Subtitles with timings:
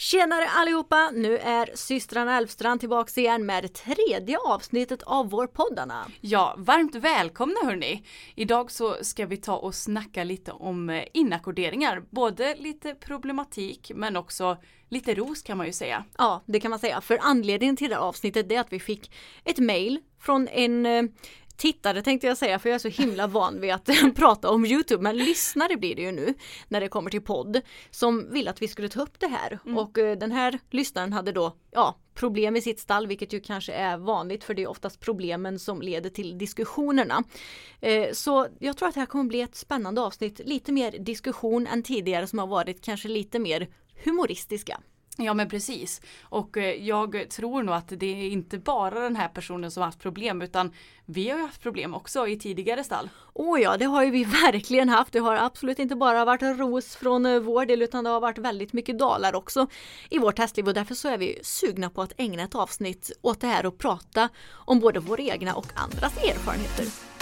[0.00, 1.10] Tjenare allihopa!
[1.14, 6.06] Nu är systrarna Elfstrand tillbaks igen med det tredje avsnittet av vår poddarna.
[6.20, 8.04] Ja, varmt välkomna hörni!
[8.34, 12.02] Idag så ska vi ta och snacka lite om eh, inackorderingar.
[12.10, 14.56] Både lite problematik men också
[14.88, 16.04] lite ros kan man ju säga.
[16.18, 17.00] Ja, det kan man säga.
[17.00, 19.12] För anledningen till det här avsnittet är att vi fick
[19.44, 21.02] ett mail från en eh,
[21.58, 25.02] tittare tänkte jag säga för jag är så himla van vid att prata om Youtube
[25.02, 26.34] men lyssnare blir det ju nu
[26.68, 29.98] när det kommer till podd som vill att vi skulle ta upp det här och
[29.98, 33.96] eh, den här lyssnaren hade då ja problem i sitt stall vilket ju kanske är
[33.96, 37.24] vanligt för det är oftast problemen som leder till diskussionerna.
[37.80, 41.66] Eh, så jag tror att det här kommer bli ett spännande avsnitt, lite mer diskussion
[41.66, 43.68] än tidigare som har varit kanske lite mer
[44.04, 44.80] humoristiska.
[45.20, 46.00] Ja men precis.
[46.22, 49.86] Och eh, jag tror nog att det är inte bara den här personen som har
[49.86, 50.72] haft problem utan
[51.04, 53.10] vi har ju haft problem också i tidigare stall.
[53.32, 55.12] Åh ja, det har ju vi verkligen haft.
[55.12, 58.38] Det har absolut inte bara varit ros från eh, vår del utan det har varit
[58.38, 59.66] väldigt mycket dalar också
[60.10, 63.40] i vårt hästliv och därför så är vi sugna på att ägna ett avsnitt åt
[63.40, 67.17] det här och prata om både våra egna och andras erfarenheter.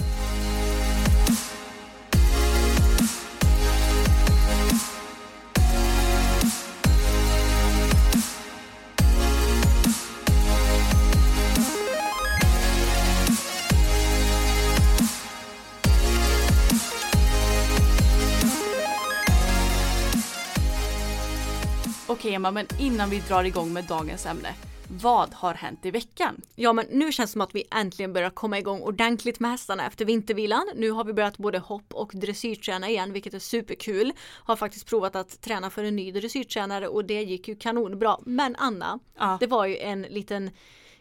[22.08, 24.54] Okej Emma, men innan vi drar igång med dagens ämne.
[25.02, 26.40] Vad har hänt i veckan?
[26.54, 29.86] Ja men nu känns det som att vi äntligen börjar komma igång ordentligt med hästarna
[29.86, 30.66] efter vintervilan.
[30.76, 34.12] Nu har vi börjat både hopp och dressyrträna igen vilket är superkul.
[34.22, 38.16] Har faktiskt provat att träna för en ny dressyrtränare och det gick ju kanonbra.
[38.24, 39.36] Men Anna, Ja.
[39.40, 40.50] det var ju en liten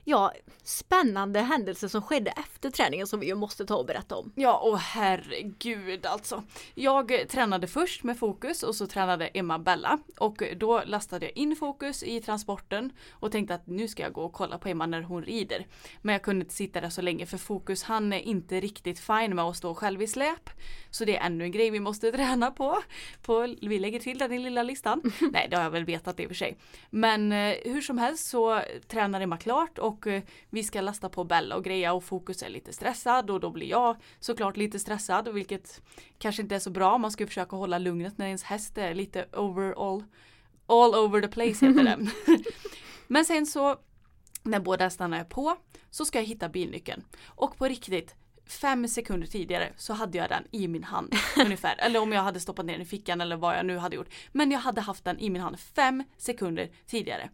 [0.07, 0.33] ja,
[0.63, 4.31] spännande händelse som skedde efter träningen som vi ju måste ta och berätta om.
[4.35, 6.43] Ja, och herregud alltså.
[6.75, 9.99] Jag tränade först med fokus och så tränade Emma Bella.
[10.17, 14.21] Och då lastade jag in fokus i transporten och tänkte att nu ska jag gå
[14.21, 15.67] och kolla på Emma när hon rider.
[16.01, 19.35] Men jag kunde inte sitta där så länge för fokus han är inte riktigt fin
[19.35, 20.49] med att stå själv i släp.
[20.89, 22.81] Så det är ännu en grej vi måste träna på.
[23.21, 25.01] på vi lägger till den i lilla listan.
[25.31, 26.57] Nej, det har jag väl vetat i och för sig.
[26.89, 31.23] Men eh, hur som helst så tränar Emma klart och eh, vi ska lasta på
[31.23, 35.33] Bella och greja och fokus är lite stressad och då blir jag såklart lite stressad
[35.33, 35.81] vilket
[36.17, 36.97] kanske inte är så bra.
[36.97, 40.03] Man ska försöka hålla lugnet när ens häst är lite overall
[40.67, 42.07] all over the place heter det.
[43.07, 43.77] Men sen så
[44.43, 45.57] när båda hästarna är på
[45.89, 47.03] så ska jag hitta bilnyckeln.
[47.25, 48.15] Och på riktigt
[48.47, 51.75] fem sekunder tidigare så hade jag den i min hand ungefär.
[51.77, 54.13] Eller om jag hade stoppat ner den i fickan eller vad jag nu hade gjort.
[54.31, 57.29] Men jag hade haft den i min hand fem sekunder tidigare.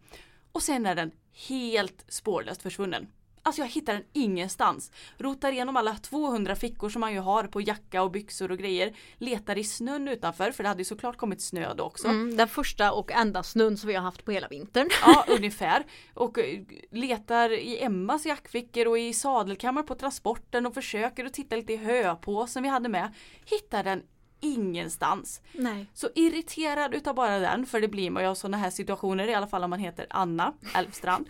[0.52, 3.06] Och sen är den helt spårlöst försvunnen.
[3.44, 4.92] Alltså jag hittar den ingenstans.
[5.18, 8.96] Rotar igenom alla 200 fickor som man ju har på jacka och byxor och grejer.
[9.18, 12.08] Letar i snön utanför för det hade ju såklart kommit snö då också.
[12.08, 14.88] Mm, den första och enda snön som vi har haft på hela vintern.
[15.06, 15.84] Ja, ungefär.
[16.14, 16.60] Och eh,
[16.90, 21.76] letar i Emmas jackfickor och i sadelkammar på transporten och försöker att titta lite i
[21.76, 23.14] höpåsen vi hade med.
[23.44, 24.02] Hittar den
[24.42, 25.40] ingenstans.
[25.52, 25.86] Nej.
[25.94, 29.34] Så irriterad utav bara den, för det blir man ju av sådana här situationer, i
[29.34, 31.28] alla fall om man heter Anna Elfstrand.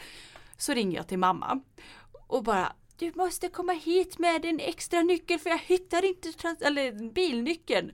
[0.57, 1.61] Så ringer jag till mamma
[2.27, 7.13] och bara Du måste komma hit med en extra nyckel för jag hittar inte eller
[7.13, 7.93] bilnyckeln.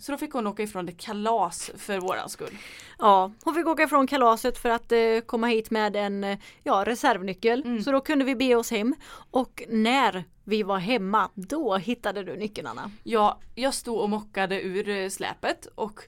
[0.00, 2.58] Så då fick hon åka ifrån ett kalas för våran skull.
[2.98, 6.84] Ja, hon fick åka ifrån kalaset för att eh, komma hit med en eh, ja,
[6.86, 7.82] reservnyckel.
[7.84, 8.94] Så då kunde vi be oss hem.
[9.30, 12.90] Och när vi var hemma, då hittade du nyckeln Anna.
[13.02, 16.00] Ja, jag stod och mockade ur eh, släpet och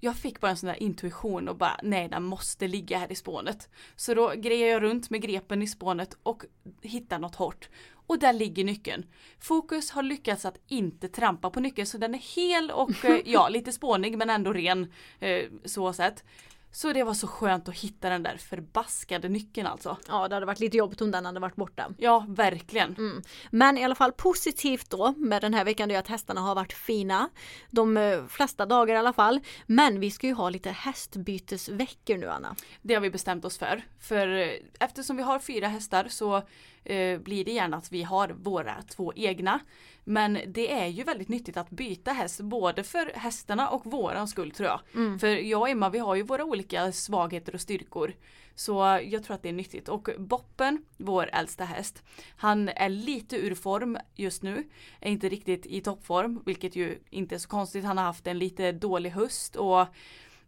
[0.00, 3.14] jag fick bara en sån där intuition och bara nej den måste ligga här i
[3.14, 3.68] spånet.
[3.96, 6.44] Så då grejade jag runt med grepen i spånet och
[6.82, 7.68] hittade något hårt.
[8.06, 9.06] Och där ligger nyckeln.
[9.38, 13.48] Fokus har lyckats att inte trampa på nyckeln så den är hel och eh, ja,
[13.48, 16.24] lite spånig men ändå ren eh, så sett.
[16.74, 19.96] Så det var så skönt att hitta den där förbaskade nyckeln alltså.
[20.08, 21.90] Ja det hade varit lite jobbigt om den hade varit borta.
[21.98, 22.94] Ja, verkligen.
[22.94, 23.22] Mm.
[23.50, 26.54] Men i alla fall positivt då med den här veckan det är att hästarna har
[26.54, 27.28] varit fina.
[27.70, 29.40] De eh, flesta dagar i alla fall.
[29.66, 32.56] Men vi ska ju ha lite hästbytesveckor nu Anna.
[32.82, 33.82] Det har vi bestämt oss för.
[34.00, 34.48] För eh,
[34.80, 36.42] eftersom vi har fyra hästar så
[36.84, 39.60] eh, blir det gärna att vi har våra två egna.
[40.04, 44.50] Men det är ju väldigt nyttigt att byta häst både för hästarna och våran skull
[44.50, 44.80] tror jag.
[44.94, 45.18] Mm.
[45.18, 48.14] För jag och Emma vi har ju våra olika svagheter och styrkor.
[48.54, 49.88] Så jag tror att det är nyttigt.
[49.88, 52.02] Och Boppen, vår äldsta häst,
[52.36, 54.68] han är lite ur form just nu.
[55.00, 57.84] Är inte riktigt i toppform, vilket ju inte är så konstigt.
[57.84, 59.86] Han har haft en lite dålig höst och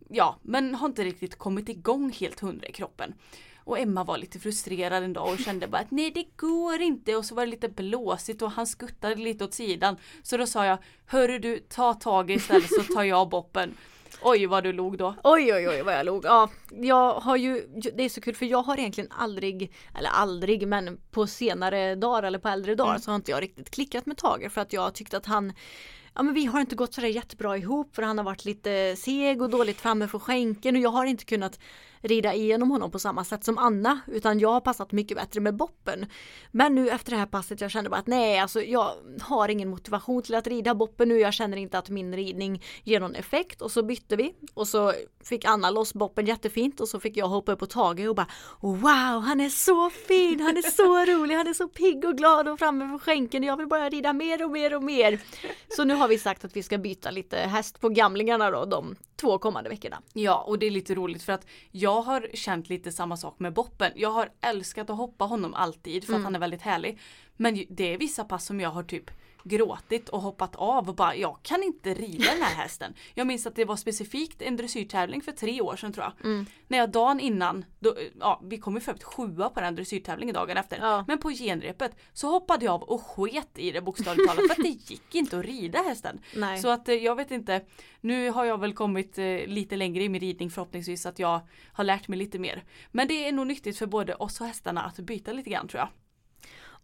[0.08, 3.14] ja, men har inte riktigt kommit igång helt hundra i kroppen.
[3.66, 7.16] Och Emma var lite frustrerad en dag och kände bara att nej det går inte
[7.16, 9.96] och så var det lite blåsigt och han skuttade lite åt sidan.
[10.22, 13.74] Så då sa jag, hörru du ta tag istället så tar jag boppen.
[14.22, 15.14] Oj vad du log då.
[15.24, 16.24] Oj oj oj vad jag log.
[16.24, 20.68] Ja, jag har ju, det är så kul för jag har egentligen aldrig, eller aldrig
[20.68, 23.00] men på senare dagar eller på äldre dagar Mm.
[23.02, 25.52] så har inte jag riktigt klickat med Tage för att jag tyckte att han
[26.14, 29.42] Ja men vi har inte gått sådär jättebra ihop för han har varit lite seg
[29.42, 31.58] och dåligt framme för skänken och jag har inte kunnat
[32.06, 35.56] rida igenom honom på samma sätt som Anna utan jag har passat mycket bättre med
[35.56, 36.06] boppen.
[36.50, 39.68] Men nu efter det här passet jag kände bara att nej alltså jag har ingen
[39.68, 41.18] motivation till att rida boppen nu.
[41.18, 44.92] Jag känner inte att min ridning ger någon effekt och så bytte vi och så
[45.24, 48.28] fick Anna loss boppen jättefint och så fick jag hoppa upp på Tage och bara
[48.60, 52.48] wow han är så fin, han är så rolig, han är så pigg och glad
[52.48, 55.20] och framme för skänken och jag vill bara rida mer och mer och mer.
[55.76, 58.96] Så nu har vi sagt att vi ska byta lite häst på gamlingarna då de
[59.16, 60.02] två kommande veckorna.
[60.12, 63.52] Ja och det är lite roligt för att jag har känt lite samma sak med
[63.52, 63.92] Boppen.
[63.94, 66.98] Jag har älskat att hoppa honom alltid för att han är väldigt härlig.
[67.36, 69.10] Men det är vissa pass som jag har typ
[69.48, 72.94] gråtit och hoppat av och bara jag kan inte rida den här hästen.
[73.14, 76.12] Jag minns att det var specifikt en dressyrtävling för tre år sedan tror jag.
[76.68, 80.56] När jag dagen innan, då, ja vi kom ju för sjua på den dressyrtävlingen dagen
[80.56, 80.78] efter.
[80.80, 81.04] Ja.
[81.08, 84.66] Men på genrepet så hoppade jag av och sket i det bokstavligt talat för att
[84.66, 86.20] det gick inte att rida hästen.
[86.36, 86.58] Nej.
[86.58, 87.60] Så att eh, jag vet inte,
[88.00, 91.40] nu har jag väl kommit eh, lite längre i min ridning förhoppningsvis att jag
[91.72, 92.64] har lärt mig lite mer.
[92.92, 95.78] Men det är nog nyttigt för både oss och hästarna att byta lite grann tror
[95.78, 95.88] jag.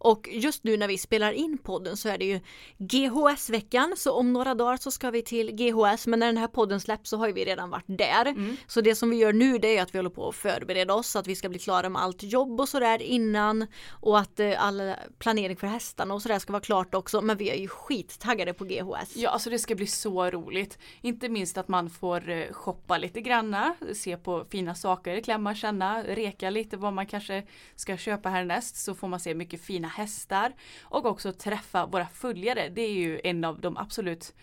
[0.03, 2.39] Och just nu när vi spelar in podden så är det ju
[2.77, 6.79] GHS-veckan så om några dagar så ska vi till GHS men när den här podden
[6.79, 8.35] släpps så har vi redan varit där.
[8.67, 11.07] Så det som vi gör nu det är att vi håller på att förbereda oss
[11.07, 14.65] så att vi ska bli klara med allt jobb och sådär innan och att eh,
[14.65, 18.53] all planering för hästarna och sådär ska vara klart också men vi är ju skittaggade
[18.53, 19.15] på GHS.
[19.15, 20.77] Ja alltså det ska bli så roligt.
[21.01, 26.03] Inte minst att man får eh, shoppa lite granna, se på fina saker, klämma, känna,
[26.03, 27.43] reka lite vad man kanske
[27.75, 30.53] ska köpa härnäst så får man se mycket fina hästar
[30.83, 32.69] och också träffa våra följare.
[32.69, 34.33] Det är ju en av de absolut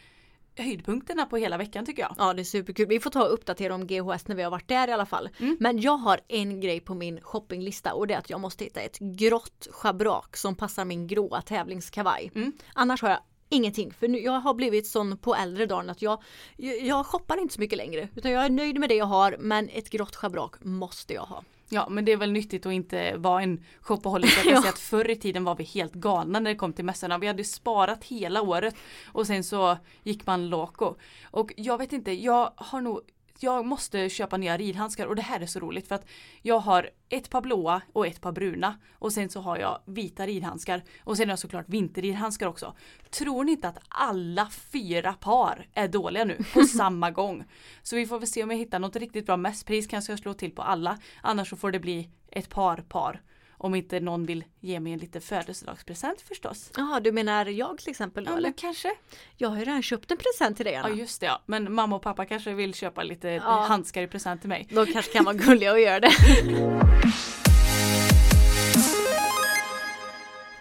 [0.56, 2.14] höjdpunkterna på hela veckan tycker jag.
[2.18, 2.86] Ja det är superkul.
[2.86, 5.28] Vi får ta och uppdatera om GHS när vi har varit där i alla fall.
[5.58, 8.80] Men jag har en grej på min shoppinglista och det är att jag måste hitta
[8.80, 12.30] ett grått schabrak som passar min gråa tävlingskavaj.
[12.74, 16.22] Annars har jag ingenting för nu, jag har blivit sån på äldre dagar att jag,
[16.56, 19.36] jag, jag shoppar inte så mycket längre utan jag är nöjd med det jag har
[19.38, 21.42] men ett grått schabrak måste jag ha.
[21.72, 24.36] Ja men det är väl nyttigt att inte vara en shopaholic.
[24.36, 24.60] Jag kan Ja.
[24.60, 27.18] säga att förr i tiden var vi helt galna när det kom till mässorna.
[27.18, 28.74] Vi hade sparat hela året
[29.12, 30.94] och sen så gick man loco.
[31.30, 33.00] Och jag vet inte, jag har nog
[33.42, 36.06] jag måste köpa nya ridhandskar och det här är så roligt för att
[36.42, 40.26] jag har ett par blåa och ett par bruna och sen så har jag vita
[40.26, 42.74] ridhandskar och sen har jag såklart vinterridhandskar också.
[43.10, 47.44] Tror ni inte att alla fyra par är dåliga nu på samma gång?
[47.82, 50.34] Så vi får väl se om jag hittar något riktigt bra mässpris kanske jag slår
[50.34, 50.98] till på alla.
[51.22, 53.20] Annars så får det bli ett par par.
[53.62, 56.70] Om inte någon vill ge mig en liten födelsedagspresent förstås.
[56.76, 58.52] Ja du menar jag till exempel då Ja eller?
[58.56, 58.90] kanske.
[59.36, 60.94] Jag har ju redan köpt en present till dig Ja Anna.
[60.94, 61.42] just det ja.
[61.46, 63.40] Men mamma och pappa kanske vill köpa lite Ja.
[63.68, 64.66] handskar i present till mig.
[64.70, 66.10] De kanske kan vara gulliga och göra det.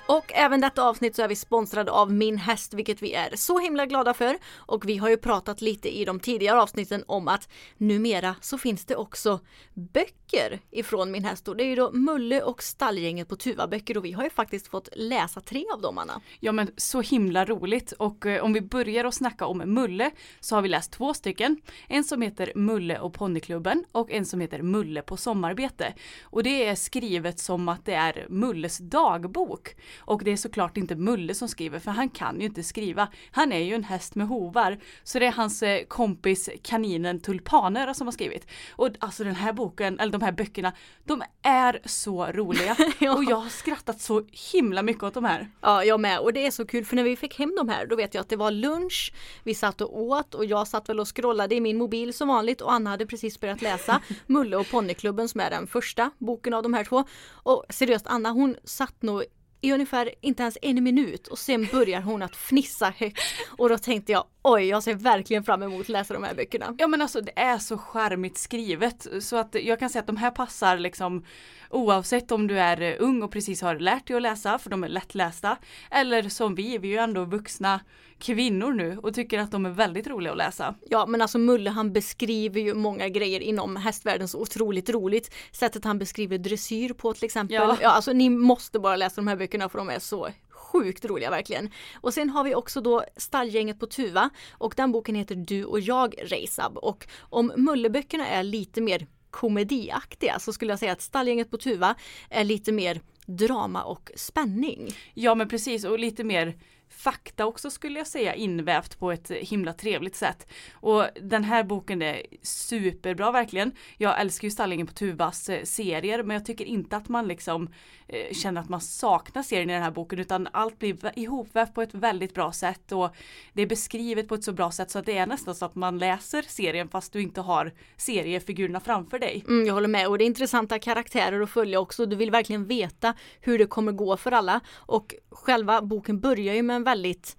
[0.10, 3.60] Och även detta avsnitt så är vi sponsrade av Min Häst, vilket vi är så
[3.60, 4.38] himla glada för.
[4.56, 8.86] Och vi har ju pratat lite i de tidigare avsnitten om att numera så finns
[8.86, 9.40] det också
[9.74, 11.48] böcker ifrån Min Häst.
[11.48, 14.30] Och det är ju då Mulle och Stallgänget på Tuva böcker och vi har ju
[14.30, 16.22] faktiskt fått läsa tre av dem Anna.
[16.40, 20.56] Ja men så himla roligt och eh, om vi börjar att snacka om Mulle så
[20.56, 21.62] har vi läst två stycken.
[21.88, 25.94] En som heter Mulle och ponnyklubben och en som heter Mulle på sommarbete.
[26.24, 29.76] Och det är skrivet som att det är Mulles dagbok.
[30.00, 33.08] Och det är såklart inte Mulle som skriver för han kan ju inte skriva.
[33.32, 34.80] Han är ju en häst med hovar.
[35.04, 38.48] Så det är hans eh, kompis kaninen Tulpaner som har skrivit.
[38.72, 42.76] Och alltså den här boken, eller de här böckerna, de är så roliga.
[43.00, 43.16] Ja.
[43.16, 45.52] Och jag har skrattat så himla mycket åt de här.
[45.62, 46.20] Ja, jag med.
[46.20, 48.22] Och det är så kul för när vi fick hem de här då vet jag
[48.22, 49.14] att det var lunch.
[49.44, 52.62] Vi satt och åt och jag satt väl och scrollade i min mobil som vanligt
[52.62, 56.64] och Anna hade precis börjat läsa Mulle och ponnyklubben som är den första boken av
[56.64, 57.04] de här två.
[57.32, 59.24] Och seriöst Anna hon satt nog
[59.62, 63.22] i ungefär inte ens en minut och sen börjar hon att fnissa högt.
[63.58, 66.76] Och då tänkte jag oj, jag ser verkligen fram emot att läsa de här böckerna.
[66.78, 70.18] Ja men alltså det är så charmigt skrivet så att jag kan säga att de
[70.18, 71.26] här passar liksom
[71.70, 74.88] oavsett om du är ung och precis har lärt dig att läsa för de är
[74.88, 75.58] lättlästa
[75.92, 77.80] eller som vi, vi är ju ändå vuxna
[78.20, 80.76] kvinnor nu och tycker att de är väldigt roliga att läsa.
[80.90, 85.36] Ja men alltså Mulle han beskriver ju många grejer inom hästvärlden så otroligt roligt.
[85.52, 87.56] Sättet han beskriver dressyr på till exempel.
[87.56, 87.78] Ja.
[87.82, 87.90] Ja.
[87.90, 91.70] alltså ni måste bara läsa de här böckerna för de är så sjukt roliga verkligen.
[91.94, 95.80] Och sen har vi också då Stallgänget på Tuva och den boken heter Du och
[95.80, 101.52] jag Reisab och om Mulleböckerna är lite mer komediaktiga så skulle jag säga att Stallgänget
[101.52, 101.96] på Tuva
[102.30, 104.90] är lite mer drama och spänning.
[105.14, 106.58] Ja men precis och lite mer
[106.90, 110.48] fakta också skulle jag säga invävt på ett himla trevligt sätt.
[110.74, 113.72] Och den här boken är superbra verkligen.
[113.98, 117.70] Jag älskar ju Stallingen på Tuvas eh, serier men jag tycker inte att man liksom
[118.10, 121.74] eh, känner att man saknar serien i den här boken utan allt blir vä- ihopvävt
[121.74, 123.10] på ett väldigt bra sätt och
[123.54, 125.76] det är beskrivet på ett så bra sätt så att det är nästan så att
[125.76, 129.44] man läser serien fast du inte har seriefigurerna framför dig.
[129.48, 132.06] Mm, jag håller med och det är intressanta karaktärer att följa också.
[132.06, 136.64] Du vill verkligen veta hur det kommer gå för alla och själva boken börjar ju
[136.64, 137.38] med en väldigt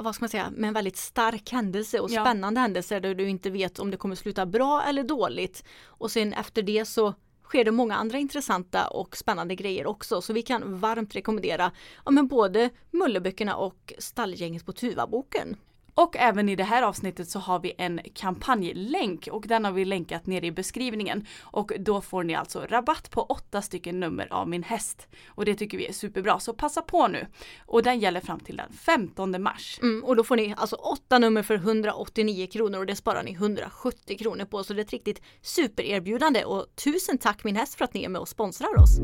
[0.00, 2.24] vad ska man säga, med en väldigt stark händelse och Ja.
[2.24, 5.64] spännande händelse där du inte vet om det kommer sluta bra eller dåligt.
[5.84, 7.14] Och sen efter det så
[7.48, 11.72] sker det många andra intressanta och spännande grejer också så vi kan varmt rekommendera
[12.04, 15.56] ja, men både Mulleböckerna och Stallgänget på Tuvaboken.
[15.98, 19.84] Och även i det här avsnittet så har vi en kampanjlänk och den har vi
[19.84, 21.26] länkat ner i beskrivningen.
[21.40, 25.08] Och då får ni alltså rabatt på åtta stycken nummer av min häst.
[25.28, 27.26] Och det tycker vi är superbra så passa på nu.
[27.66, 29.78] Och den gäller fram till den 15 mars.
[29.82, 33.32] Mm, och då får ni alltså åtta nummer för 189 kronor och det sparar ni
[33.32, 37.84] 170 kronor på så det är ett riktigt supererbjudande och tusen tack min häst för
[37.84, 39.00] att ni är med och sponsrar oss.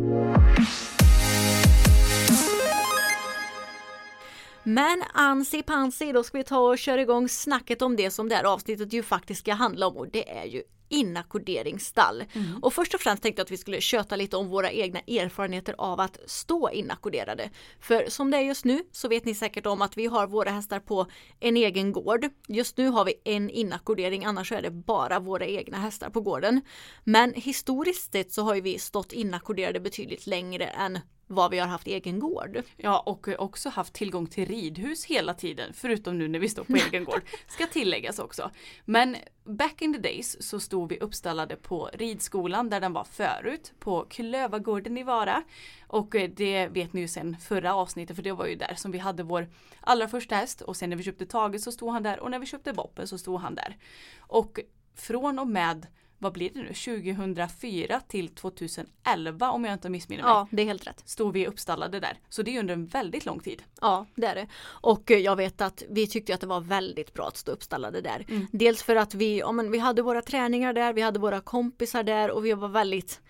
[4.65, 8.35] Men ansi pansi, då ska vi ta och köra igång snacket om det som det
[8.35, 12.25] här avsnittet ju faktiskt ska handla om och det är ju inackorderingsstall.
[12.63, 15.75] Och först och främst tänkte jag att vi skulle köta lite om våra egna erfarenheter
[15.79, 17.51] av att stå inackorderade.
[17.81, 20.51] För som det är just nu så vet ni säkert om att vi har våra
[20.51, 21.07] hästar på
[21.41, 22.27] en egen gård.
[22.49, 26.61] Just nu har vi en inackordering, annars är det bara våra egna hästar på gården.
[27.05, 31.87] Men historiskt sett så har vi stått inackorderade betydligt längre än vad vi har haft
[31.87, 32.63] egen gård.
[32.77, 36.77] Ja och också haft tillgång till ridhus hela tiden förutom nu när vi står på
[36.77, 37.23] egen gård.
[37.49, 38.51] Ska tilläggas också.
[38.85, 43.73] Men back in the days så stod vi uppstallade på ridskolan där den var förut
[43.79, 45.43] på Klövargården i Vara.
[45.87, 48.91] Och eh, det vet ni ju sen förra avsnittet för det var ju där som
[48.91, 49.49] vi hade vår
[49.81, 52.39] allra första häst och sen när vi köpte Tage så stod han där och när
[52.39, 53.77] vi köpte Boppen så stod han där.
[54.19, 54.61] Och
[54.95, 55.87] från och med
[56.25, 60.33] vad blir det nu, 2004 till 2011 om jag inte missminner mig.
[60.33, 61.03] Ja, det är helt rätt.
[61.05, 62.19] Stod vi uppstallade där.
[62.29, 63.63] Så det är under en väldigt lång tid.
[63.81, 64.47] Ja, det är det.
[64.65, 68.01] Och eh, jag vet att vi tyckte att det var väldigt bra att stå uppstallade
[68.01, 68.27] där.
[68.53, 72.03] Dels för att vi, ja, men vi hade våra träningar där, vi hade våra kompisar
[72.03, 73.21] där och vi var väldigt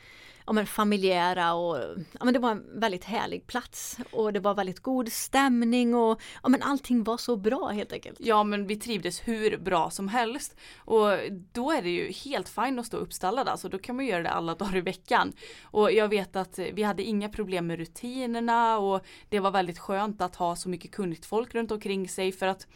[0.47, 1.77] ja, men familjära och
[2.13, 6.21] ja, men det var en väldigt härlig plats och det var väldigt god stämning och
[6.43, 8.19] ja, men allting var så bra helt enkelt.
[8.21, 10.57] Ja men vi trivdes hur bra som helst.
[10.77, 11.11] Och
[11.53, 13.69] då är det ju helt fint att stå uppstallad alltså.
[13.69, 15.33] Då kan man göra det alla dagar i veckan.
[15.63, 20.21] Och jag vet att vi hade inga problem med rutinerna och det var väldigt skönt
[20.21, 22.67] att ha så mycket kunnigt folk runt omkring sig för att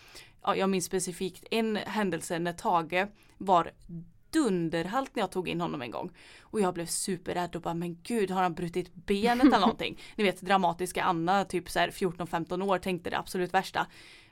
[0.43, 3.07] ja, jag minns specifikt en händelse när Tage
[3.39, 3.73] var
[4.31, 6.11] dunderhalt när jag tog in honom en gång.
[6.41, 10.01] Och jag blev superrädd och bara men gud har han brutit benet eller någonting.
[10.17, 13.87] Ni vet dramatiska Anna typ så här 14-15 år tänkte det absolut värsta.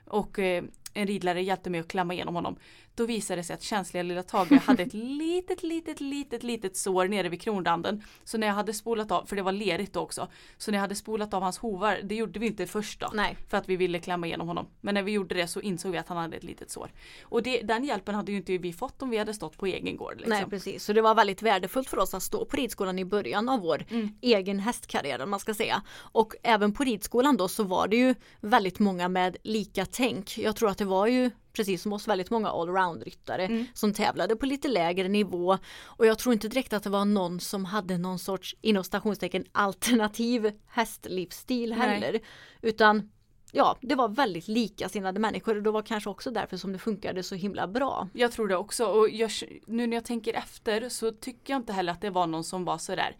[0.05, 0.63] Och eh,
[0.93, 2.55] en ridlärare hjälpte mig att klämma igenom honom.
[2.97, 7.07] Då visade det sig att känsliga lilla Tage hade ett litet, litet, litet, litet sår
[7.07, 8.03] nere vid kronranden.
[8.23, 10.27] Så när jag hade spolat av, för det var lerigt då också.
[10.57, 13.11] Så när jag hade spolat av hans hovar, det gjorde vi inte först då.
[13.13, 13.37] Nej.
[13.49, 14.67] För att vi ville klämma igenom honom.
[14.81, 16.91] Men när vi gjorde det så insåg vi att han hade ett litet sår.
[17.21, 19.97] Och det, den hjälpen hade ju inte vi fått om vi hade stått på egen
[19.97, 20.13] gård.
[20.17, 20.29] Liksom.
[20.29, 23.49] Nej precis, så det var väldigt värdefullt för oss att stå på ridskolan i början
[23.49, 23.85] av vår
[24.21, 25.81] egen hästkarriär man ska säga.
[25.97, 30.37] Och även på ridskolan då så var det ju väldigt många med lika tänk.
[30.37, 33.65] Jag tror att det var ju precis som oss väldigt många allround-ryttare Mm.
[33.73, 37.39] som tävlade på lite lägre nivå och jag tror inte direkt att det var någon
[37.39, 41.79] som hade någon sorts inom stationstecken alternativ hästlivsstil Nej.
[41.79, 42.19] heller.
[42.61, 43.11] Utan
[43.51, 47.23] ja, det var väldigt likasinnade människor och det var kanske också därför som det funkade
[47.23, 48.09] så himla bra.
[48.13, 49.31] Jag tror det också och jag,
[49.67, 52.65] nu när jag tänker efter så tycker jag inte heller att det var någon som
[52.65, 53.15] var sådär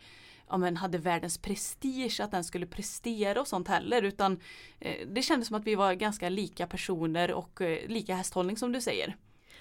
[0.49, 4.39] ja men hade världens prestige att den skulle prestera och sånt heller utan
[4.79, 8.71] eh, det kändes som att vi var ganska lika personer och eh, lika hästhållning som
[8.71, 9.15] du säger.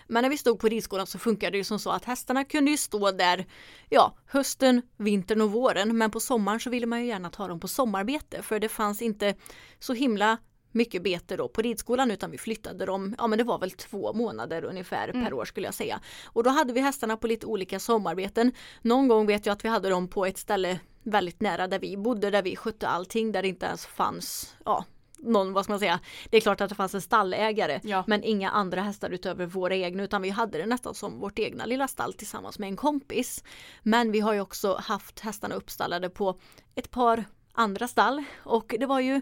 [0.08, 2.70] Men när vi stod på ridskolan så funkade det ju som så att hästarna kunde
[2.70, 3.46] ju stå där
[3.88, 5.98] ja, hösten, vintern och våren.
[5.98, 9.02] Men på sommaren så ville man ju gärna ta dem på sommarbete för det fanns
[9.02, 9.34] inte
[9.78, 10.38] så himla
[10.76, 14.12] mycket bete då på ridskolan utan vi flyttade dem, ja men det var väl två
[14.12, 16.00] månader ungefär per år skulle jag säga.
[16.24, 18.52] Och då hade vi hästarna på lite olika sommarbeten.
[18.82, 21.96] Någon gång vet jag att vi hade dem på ett ställe väldigt nära där vi
[21.96, 24.84] bodde, där vi skötte allting, där det inte ens fanns, ja
[25.18, 28.04] någon, vad ska man säga, det är klart att det fanns en stallägare Ja.
[28.06, 31.66] men inga andra hästar utöver våra egna utan vi hade det nästan som vårt egna
[31.66, 33.44] lilla stall tillsammans med en kompis.
[33.82, 36.38] Men vi har ju också haft hästarna uppstallade på
[36.74, 39.20] ett par andra stall och det var ju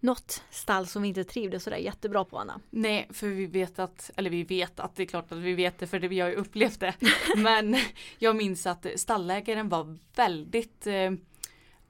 [0.00, 2.60] något stall som vi inte trivdes sådär jättebra på Anna.
[2.70, 5.78] Nej, för vi vet att, eller vi vet att det är klart att vi vet
[5.78, 6.94] det för det, vi har ju upplevt det.
[7.36, 7.76] Men
[8.18, 11.10] jag minns att stallägaren var väldigt eh,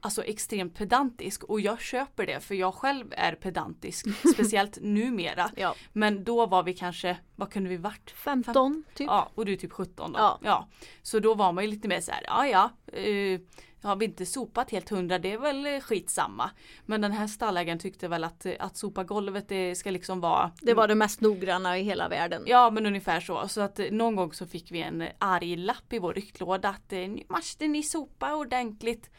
[0.01, 5.51] Alltså extremt pedantisk och jag köper det för jag själv är pedantisk, speciellt numera.
[5.55, 5.75] Ja.
[5.93, 8.11] Men då var vi kanske, vad kunde vi varit?
[8.11, 9.07] 15 typ.
[9.07, 10.19] Ja, och du är typ 17 då.
[10.19, 10.39] Ja.
[10.43, 10.67] Ja.
[11.01, 13.39] Så då var man ju lite mer så här, ja ja, eh,
[13.81, 16.51] har vi inte sopat helt hundra, det är väl eh, skitsamma.
[16.85, 20.51] Men den här stallägaren tyckte väl att, eh, att sopa golvet det ska liksom vara
[20.61, 22.43] Det var det mest noggranna i hela världen.
[22.45, 23.47] Ja men ungefär så.
[23.47, 26.91] Så att eh, någon gång så fick vi en arg lapp i vår ryktlåda att
[26.91, 29.09] nu måste ni sopa ordentligt.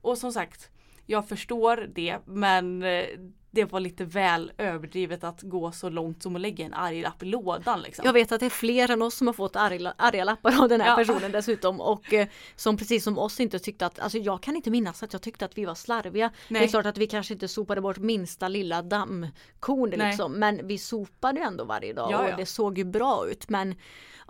[0.00, 0.70] Och som sagt,
[1.06, 2.84] jag förstår det men
[3.58, 7.22] det var lite väl överdrivet att gå så långt som att lägga en arg lapp
[7.22, 8.02] i lådan liksom.
[8.06, 10.68] Jag vet att det är fler än oss som har fått arga, arga lappar av
[10.68, 10.96] den här Ja.
[10.96, 14.70] personen dessutom och eh, som precis som oss inte tyckte att, alltså jag kan inte
[14.70, 16.30] minnas att jag tyckte att vi var slarviga.
[16.48, 16.68] Det är Nej.
[16.68, 20.08] klart att vi kanske inte sopade bort minsta lilla dammkorn Nej.
[20.08, 22.36] liksom men vi sopade ändå varje dag Ja, och ja.
[22.36, 23.74] det såg ju bra ut men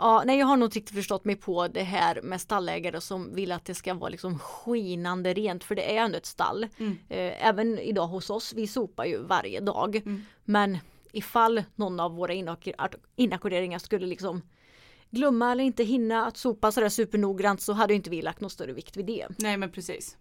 [0.00, 3.52] Ja, nej jag har nog inte förstått mig på det här med stallägare som vill
[3.52, 6.66] att det ska vara liksom skinande rent för det är ändå ett stall.
[6.78, 6.99] Mm.
[7.08, 9.96] Eh, även idag hos oss, vi sopar ju varje dag.
[9.96, 10.25] Mm.
[10.44, 10.78] Men
[11.12, 14.42] ifall någon av våra inack- inackorderingar skulle liksom
[15.10, 18.72] glömma eller inte hinna att sopa sådär supernoggrant så hade inte vi lagt någon större
[18.72, 19.26] vikt vid det.
[19.38, 20.16] Nej men precis.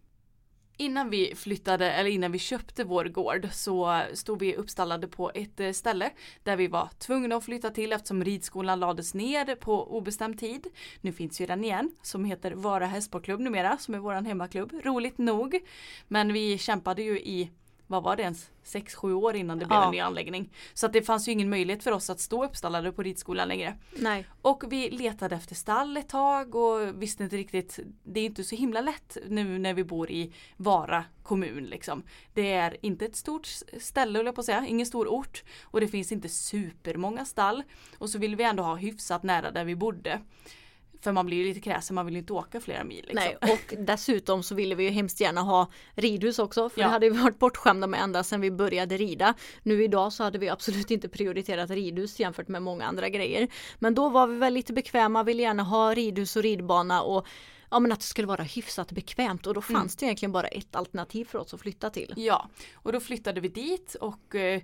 [0.80, 5.60] Innan vi flyttade eller innan vi köpte vår gård så stod vi uppstallade på ett
[5.60, 6.10] eh, ställe
[6.44, 10.68] där vi var tvungna att flytta till eftersom ridskolan lades ner på obestämd tid.
[11.02, 14.74] Nu finns ju den igen som heter Vara hästsportklubb numera som är våran hemmaklubb.
[14.84, 15.60] Roligt nog.
[16.08, 17.52] Men vi kämpade ju i
[17.88, 19.86] vad var det ens, 6-7 år innan det blev Ja.
[19.86, 20.54] en ny anläggning.
[20.74, 23.78] Så att det fanns ju ingen möjlighet för oss att stå uppstallade på ridskolan längre.
[23.96, 24.26] Nej.
[24.42, 28.56] Och vi letade efter stall ett tag och visste inte riktigt, det är inte så
[28.56, 32.04] himla lätt nu när vi bor i Vara kommun liksom.
[32.34, 33.48] Det är inte ett stort
[33.80, 37.64] ställe höll jag på att säga, ingen stor ort och det finns inte supermånga stall.
[37.98, 40.22] Och så vill vi ändå ha hyfsat nära där vi bodde.
[41.02, 43.06] För man blir ju lite kräsen, man vill ju inte åka flera mil.
[43.08, 43.16] Liksom.
[43.16, 46.88] Nej, och dessutom så ville vi ju hemskt gärna ha ridhus också för Ja.
[46.88, 49.34] det hade vi varit bortskämda med ända sedan vi började rida.
[49.64, 53.48] Nu idag så hade vi absolut inte prioriterat ridhus jämfört med många andra grejer.
[53.80, 57.28] Men då var vi väl lite bekväma, ville gärna ha ridhus och ridbana och
[57.70, 60.76] ja men att det skulle vara hyfsat bekvämt och då fanns det egentligen bara ett
[60.76, 62.14] alternativ för oss att flytta till.
[62.18, 64.62] Ja, och då flyttade vi dit och eh,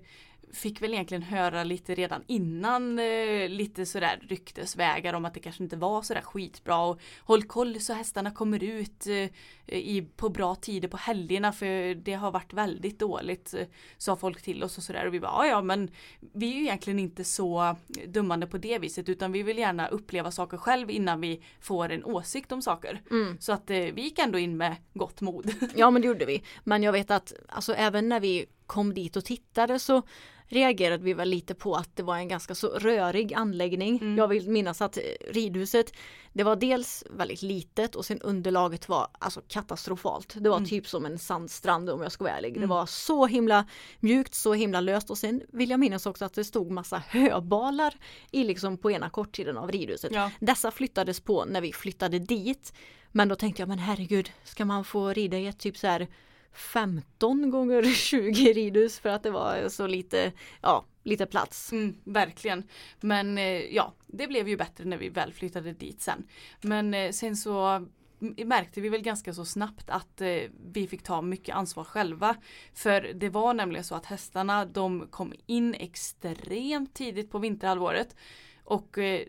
[0.54, 5.64] fick väl egentligen höra lite redan innan eh, lite sådär ryktesvägar om att det kanske
[5.64, 9.30] inte var sådär skitbra och håll koll så hästarna kommer ut eh,
[9.78, 14.42] i, på bra tider på helgerna för det har varit väldigt dåligt eh, sa folk
[14.42, 15.90] till oss och sådär och vi bara "Ja, men
[16.34, 17.76] vi är ju egentligen inte så
[18.08, 22.04] dummande på det viset utan vi vill gärna uppleva saker själv innan vi får en
[22.04, 23.02] åsikt om saker.
[23.40, 25.52] Så att eh, vi gick ändå in med gott mod.
[25.76, 26.44] Ja men det gjorde vi.
[26.64, 30.02] Men jag vet att alltså, även när vi kom dit och tittade så
[30.48, 34.18] reagerade vi väl lite på att det var en ganska så rörig anläggning.
[34.18, 35.94] Jag vill minnas att eh, ridhuset
[36.34, 40.36] det var dels väldigt litet och sen underlaget var alltså katastrofalt.
[40.38, 42.60] Det var typ som en sandstrand om jag ska vara ärlig.
[42.60, 43.66] Det var så himla
[44.00, 47.94] mjukt, så himla löst och sen vill jag minnas också att det stod massa höbalar
[48.32, 50.12] i liksom på ena kortsidan av ridhuset.
[50.14, 50.32] Ja.
[50.40, 52.74] Dessa flyttades på när vi flyttade dit.
[53.12, 56.08] Men då tänkte jag, men herregud, ska man få rida i ett typ så här
[56.54, 61.72] 15 gånger 20 ridhus för att det var så lite, ja, lite plats.
[61.72, 62.64] Mm, verkligen.
[63.02, 66.28] Men eh, ja, det blev ju bättre när vi väl flyttade dit sen.
[66.62, 67.88] Men eh, sen så
[68.46, 70.42] märkte vi väl ganska så snabbt att eh,
[70.74, 72.36] vi fick ta mycket ansvar själva.
[72.74, 78.16] För det var nämligen så att hästarna de kom in extremt tidigt på vinterhalvåret.
[78.64, 79.22] Och eh,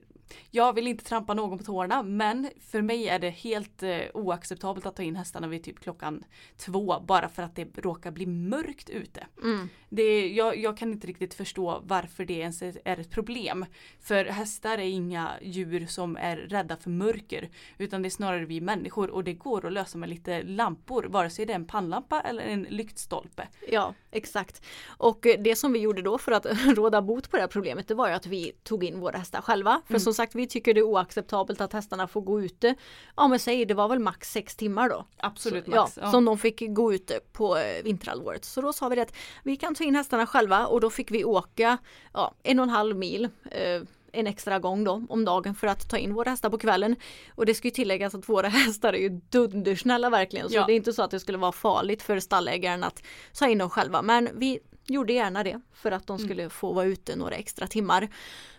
[0.50, 4.86] jag vill inte trampa någon på tårna men för mig är det helt eh, oacceptabelt
[4.86, 6.24] att ta in hästarna vid typ klockan
[6.56, 9.26] två bara för att det råkar bli mörkt ute.
[9.42, 9.68] Mm.
[9.88, 13.66] Det, jag, jag kan inte riktigt förstå varför det ens är ett problem.
[14.00, 18.60] För hästar är inga djur som är rädda för mörker utan det är snarare vi
[18.60, 22.20] människor och det går att lösa med lite lampor vare sig det är en pannlampa
[22.20, 23.48] eller en lyktstolpe.
[23.68, 24.64] Ja, exakt.
[24.86, 27.94] Och det som vi gjorde då för att råda bot på det här problemet det
[27.94, 29.82] var ju att vi tog in våra hästar själva.
[29.86, 32.74] För som sagt vi tycker det är oacceptabelt att hästarna får gå ute.
[33.16, 35.06] Ja men säg det var väl max sex timmar då.
[35.16, 35.98] Absolut Så, max.
[36.02, 38.44] ja, Som de fick gå ute på eh, vinterhalvåret.
[38.44, 41.10] Så då sa vi det att vi kan ta in hästarna själva och då fick
[41.10, 41.78] vi åka
[42.12, 43.82] ja, en och en halv mil eh,
[44.16, 46.96] en extra gång då om dagen för att ta in våra hästar på kvällen.
[47.34, 50.48] Och det ska ju tilläggas att våra hästar är ju dundersnälla verkligen.
[50.48, 50.64] Så Ja.
[50.66, 53.02] det är inte så att det skulle vara farligt för stallägaren att
[53.38, 54.02] ta in dem själva.
[54.02, 58.08] Men vi gjorde gärna det för att de skulle få vara ute några extra timmar.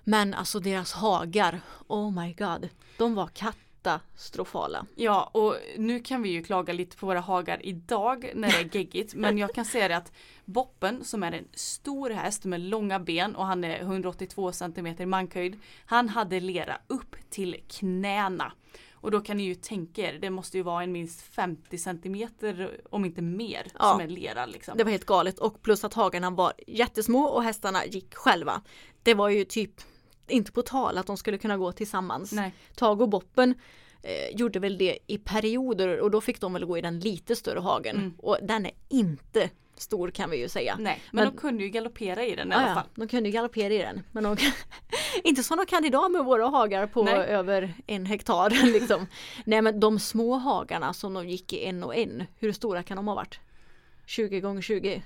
[0.03, 4.85] Men alltså deras hagar, oh my god, de var katastrofala.
[4.95, 8.77] Ja och nu kan vi ju klaga lite på våra hagar idag när det är
[8.77, 10.11] geggigt men jag kan säga det att
[10.45, 15.05] Boppen som är en stor häst med långa ben och han är 182 cm i
[15.05, 18.51] mankhöjd Han hade lera upp till knäna.
[19.05, 22.27] Och då kan ni ju tänka er, det måste ju vara en minst 50 cm
[22.89, 23.91] om inte mer Ja.
[23.91, 24.77] som är lera liksom.
[24.77, 28.61] Det var helt galet och plus att hagarna var jättesmå och hästarna gick själva.
[29.03, 29.71] Det var ju typ
[30.27, 32.31] inte på tal att de skulle kunna gå tillsammans.
[32.31, 32.53] Nej.
[32.75, 33.55] Tag och Boppen
[34.01, 37.35] eh, gjorde väl det i perioder och då fick de väl gå i den lite
[37.35, 37.95] större hagen.
[37.95, 38.13] Mm.
[38.17, 40.75] Och den är inte stor kan vi ju säga.
[40.79, 42.83] Nej, men, Men- de kunde ju galoppera i den i alla fall.
[42.95, 44.03] de kunde ju galoppera i den.
[44.11, 44.37] Men de,
[45.23, 47.13] inte som de kan idag med våra hagar på Nej.
[47.13, 48.49] över en hektar.
[48.73, 49.07] Liksom.
[49.45, 52.97] Nej men de små hagarna som de gick i en och en, hur stora kan
[52.97, 53.39] de ha varit?
[54.05, 55.01] 20 gånger 20?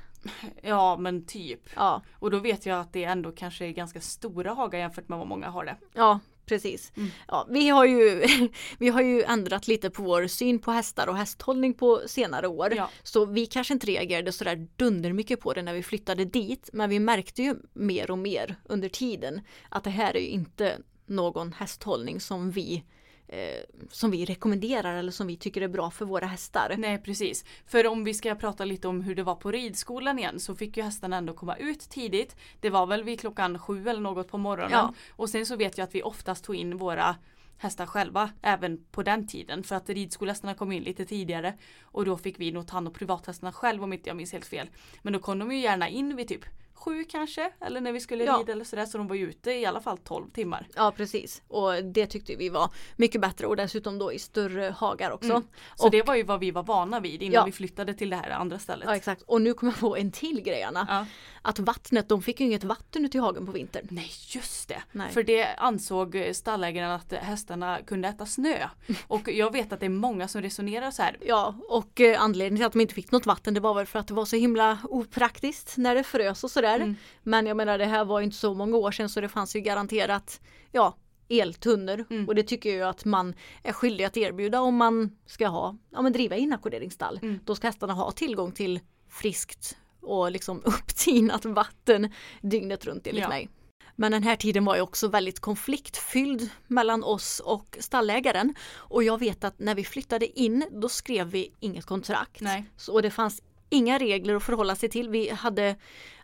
[0.62, 1.62] Ja men typ.
[1.76, 5.18] Ja, Och då vet jag att det ändå kanske är ganska stora hagar jämfört med
[5.18, 5.76] vad många har det.
[5.94, 6.20] Ja,
[6.50, 6.92] precis.
[6.98, 7.10] Mm.
[7.28, 8.28] Ja, vi, har ju,
[8.80, 12.74] vi har ju ändrat lite på vår syn på hästar och hästhållning på senare år.
[12.76, 12.90] Ja.
[13.04, 16.70] Så vi kanske inte reagerade sådär dunder mycket på det när vi flyttade dit.
[16.74, 20.78] Men vi märkte ju mer och mer under tiden att det här är ju inte
[21.06, 22.84] någon hästhållning som vi
[23.30, 26.76] eh, som vi rekommenderar eller som vi tycker är bra för våra hästar.
[26.78, 27.46] Nej precis.
[27.66, 30.78] För om vi ska prata lite om hur det var på ridskolan igen så fick
[30.78, 32.36] ju hästarna ändå komma ut tidigt.
[32.60, 34.72] Det var väl vid klockan sju eller något på morgonen.
[34.72, 34.94] Ja.
[35.12, 37.16] Och sen så vet jag att vi oftast tog in våra
[37.58, 42.18] hästar själva även på den tiden för att ridskolehästarna kom in lite tidigare och då
[42.18, 44.70] fick vi nog ta hand om privathästarna själv om inte jag minns helt fel.
[45.02, 46.46] Men då kom de ju gärna in vid typ
[46.80, 48.38] sju kanske eller när vi skulle Ja.
[48.40, 50.68] rida eller sådär så de var ju ute i alla fall 12 timmar.
[50.76, 55.12] Ja precis och det tyckte vi var mycket bättre och dessutom då i större hagar
[55.12, 55.30] också.
[55.32, 55.44] Mm.
[55.76, 57.44] Så Och- det var ju vad vi var vana vid innan Ja.
[57.46, 58.88] vi flyttade till det här andra stället.
[58.88, 60.86] Ja exakt och nu kommer jag på en till grej Anna.
[60.90, 61.06] Ja.
[61.42, 63.88] Att vattnet, de fick ju inget vatten ute i hagen på vintern.
[63.92, 64.84] Nej just det!
[64.92, 65.12] Nej.
[65.12, 68.68] För det ansåg stallägaren att hästarna kunde äta snö.
[69.08, 71.18] Och jag vet att det är många som resonerar så här.
[71.26, 74.00] Ja och eh, anledningen till att de inte fick något vatten det var väl för
[74.00, 76.76] att det var så himla opraktiskt när det frös och sådär.
[76.76, 76.96] Mm.
[77.24, 79.60] Men jag menar det här var inte så många år sedan så det fanns ju
[79.62, 80.96] garanterat ja
[81.30, 82.28] eltunnor Mm.
[82.28, 86.02] och det tycker jag att man är skyldig att erbjuda om man ska ha, ja
[86.02, 87.20] men driva inackorderingsstall.
[87.22, 87.40] Mm.
[87.46, 93.30] Då ska hästarna ha tillgång till friskt och liksom upptinat vatten dygnet runt enligt Ja.
[93.30, 93.50] mig.
[93.96, 98.56] Men den här tiden var ju också väldigt konfliktfylld mellan oss och stallägaren.
[98.76, 102.42] Och jag vet att när vi flyttade in då skrev vi inget kontrakt.
[102.42, 102.66] Nej.
[102.78, 105.10] Så, och det fanns inga regler att förhålla sig till.
[105.10, 105.76] Vi hade,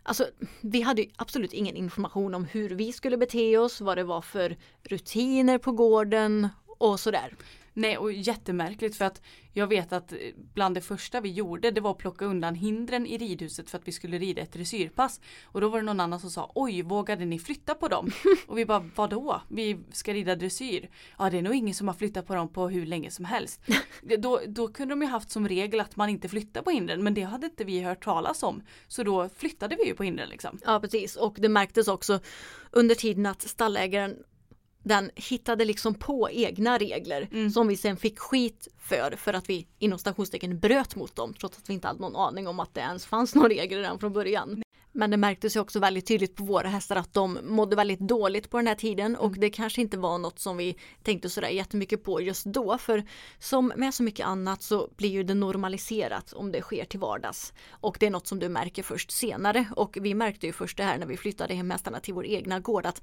[0.02, 0.26] alltså,
[0.60, 4.56] vi hade absolut ingen information om hur vi skulle bete oss, vad det var för
[4.82, 7.34] rutiner på gården och sådär.
[7.76, 10.12] Nej och jättemärkligt för att jag vet att
[10.54, 13.88] bland det första vi gjorde det var att plocka undan hindren i ridhuset för att
[13.88, 15.20] vi skulle rida ett dressyrpass.
[15.44, 18.10] Och då var det någon annan som sa oj vågade ni flytta på dem?
[18.46, 19.40] och vi bara vadå?
[19.48, 20.90] Vi ska rida dressyr.
[21.18, 23.60] Ja det är nog ingen som har flyttat på dem på hur länge som helst.
[24.18, 27.14] Då, då kunde de ju haft som regel att man inte flyttar på hindren men
[27.14, 28.62] det hade inte vi hört talas om.
[28.88, 30.58] Så då flyttade vi ju på hindren liksom.
[30.64, 32.20] Ja precis och det märktes också
[32.70, 34.16] under tiden att stallägaren
[34.86, 39.66] den hittade liksom på egna regler som vi sen fick skit för för att vi
[39.78, 42.80] inom stationstecken bröt mot dem trots att vi inte hade någon aning om att det
[42.80, 44.62] ens fanns några regler redan från början.
[44.92, 48.50] Men det märktes ju också väldigt tydligt på våra hästar att de mådde väldigt dåligt
[48.50, 52.04] på den här tiden och det kanske inte var något som vi tänkte sådär jättemycket
[52.04, 53.04] på just då för
[53.38, 57.52] som med så mycket annat så blir ju det normaliserat om det sker till vardags.
[57.70, 60.84] Och det är något som du märker först senare och vi märkte ju först det
[60.84, 63.02] här när vi flyttade hem hästarna till vår egna gård att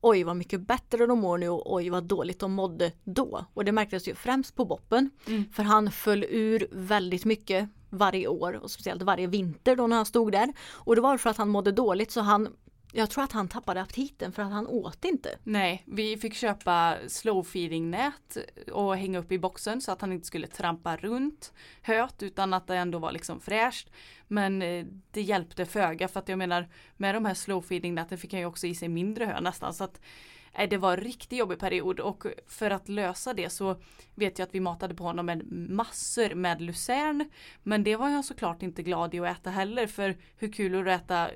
[0.00, 3.44] oj vad mycket bättre de mår nu och oj vad dåligt de mådde då.
[3.54, 5.10] Och det märktes ju främst på Boppen.
[5.52, 10.06] För han föll ur väldigt mycket varje år och speciellt varje vinter då när han
[10.06, 10.52] stod där.
[10.72, 12.48] Och det var för att han mådde dåligt så han
[12.96, 15.38] jag tror att han tappade aptiten för att han åt inte.
[15.42, 18.36] Nej, vi fick köpa slow feeding nät
[18.72, 22.66] och hänga upp i boxen så att han inte skulle trampa runt höet utan att
[22.66, 23.90] det ändå var liksom fräscht.
[24.28, 28.18] Men eh, det hjälpte föga för att jag menar med de här slow feeding näten
[28.18, 30.00] fick han ju också i sig mindre hö nästan så att
[30.70, 33.76] det var en riktigt jobbig period och för att lösa det så
[34.14, 37.30] vet jag att vi matade på honom med massor med lucern.
[37.62, 40.84] Men det var jag såklart inte glad i att äta heller för hur kul är
[40.84, 41.30] det att äta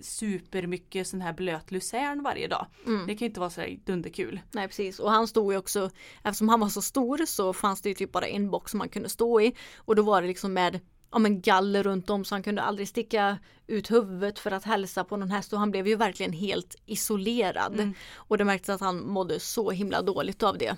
[0.00, 2.66] supermycket sån här blöt lucern varje dag.
[2.86, 3.06] Mm.
[3.06, 4.40] Det kan ju inte vara så dunderkul.
[4.50, 5.90] Nej precis och han stod ju också
[6.24, 8.88] Eftersom han var så stor så fanns det ju typ bara en box som man
[8.88, 10.80] kunde stå i Och då var det liksom med
[11.12, 15.04] ja, men galler runt om så han kunde aldrig sticka ut huvudet för att hälsa
[15.04, 17.76] på någon häst och han blev ju verkligen helt isolerad.
[18.14, 20.76] Och det märktes att han mådde så himla dåligt av det.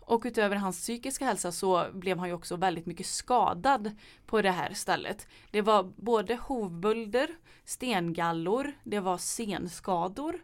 [0.00, 3.90] Och utöver hans psykiska hälsa så blev han ju också väldigt mycket skadad
[4.26, 5.26] på det här stället.
[5.50, 7.28] Det var både hovbölder,
[7.64, 10.42] stengallor, det var senskador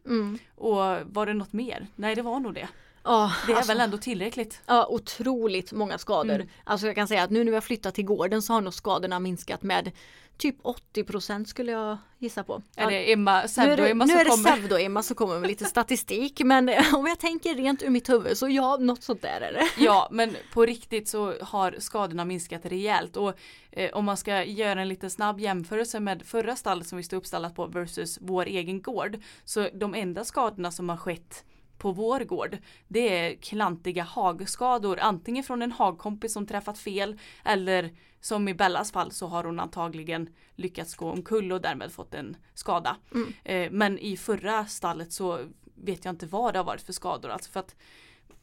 [0.55, 0.77] och
[1.14, 1.87] var det något mer?
[1.96, 2.68] Nej det var nog det.
[3.04, 4.62] Ja, Det är alltså- väl ändå tillräckligt.
[4.66, 6.34] Ja, otroligt många skador.
[6.34, 6.48] Mm.
[6.64, 8.74] Alltså jag kan säga att nu när vi har flyttat till gården så har nog
[8.74, 9.92] skadorna minskat med
[10.38, 12.62] typ 80% skulle jag gissa på.
[12.76, 14.50] Är det Emma, är det, pseudo-Emma nu som är det kommer?
[14.50, 18.48] pseudo-Emma som kommer med lite statistik men om jag tänker rent ur mitt huvud så
[18.48, 19.68] ja, något sånt där är det.
[19.84, 23.34] Ja, men på riktigt så har skadorna minskat rejält och
[23.70, 27.16] eh, om man ska göra en lite snabb jämförelse med förra stallet som vi stod
[27.16, 29.18] uppstallat på versus vår egen gård.
[29.44, 31.44] Så de enda skadorna som har skett
[31.78, 34.98] på vår gård det är klantiga hagskador.
[35.00, 39.60] Antingen från en hagkompis som träffat fel eller som i Bellas fall så har hon
[39.60, 42.96] antagligen lyckats gå omkull och därmed fått en skada.
[43.44, 45.40] Eh, men i förra stallet så
[45.74, 47.28] vet jag inte vad det har varit för skador.
[47.28, 47.76] Alltså för att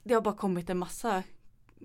[0.03, 1.23] det har bara kommit en massa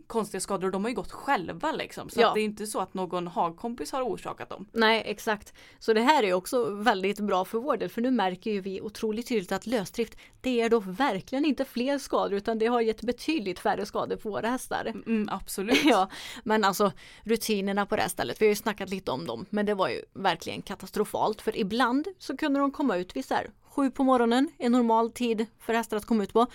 [0.06, 2.08] konstiga skador och de har ju gått själva liksom.
[2.10, 2.28] Så Ja.
[2.28, 4.66] att det är inte så att någon hagkompis har orsakat dem.
[4.72, 5.52] Nej exakt.
[5.78, 8.80] Så det här är också väldigt bra för vår del för nu märker ju vi
[8.80, 13.02] otroligt tydligt att lösdrift det är då verkligen inte fler skador utan det har gett
[13.02, 14.86] betydligt färre skador på våra hästar.
[15.06, 15.84] Mm, absolut.
[15.84, 16.08] Ja,
[16.44, 16.92] men alltså
[17.24, 19.88] rutinerna på det här stället, vi har ju snackat lite om dem, men det var
[19.88, 24.04] ju verkligen katastrofalt för ibland så kunde de komma ut vid så här sju på
[24.04, 26.46] morgonen, en normal tid för hästar att komma ut på.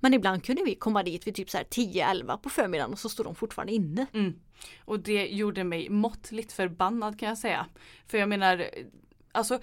[0.00, 3.34] Men ibland kunde vi komma dit vid typ 10-11 på förmiddagen och så stod de
[3.34, 4.06] fortfarande inne.
[4.12, 4.34] Mm.
[4.84, 7.66] Och det gjorde mig måttligt förbannad kan jag säga.
[8.06, 8.66] För jag menar,
[9.32, 9.60] alltså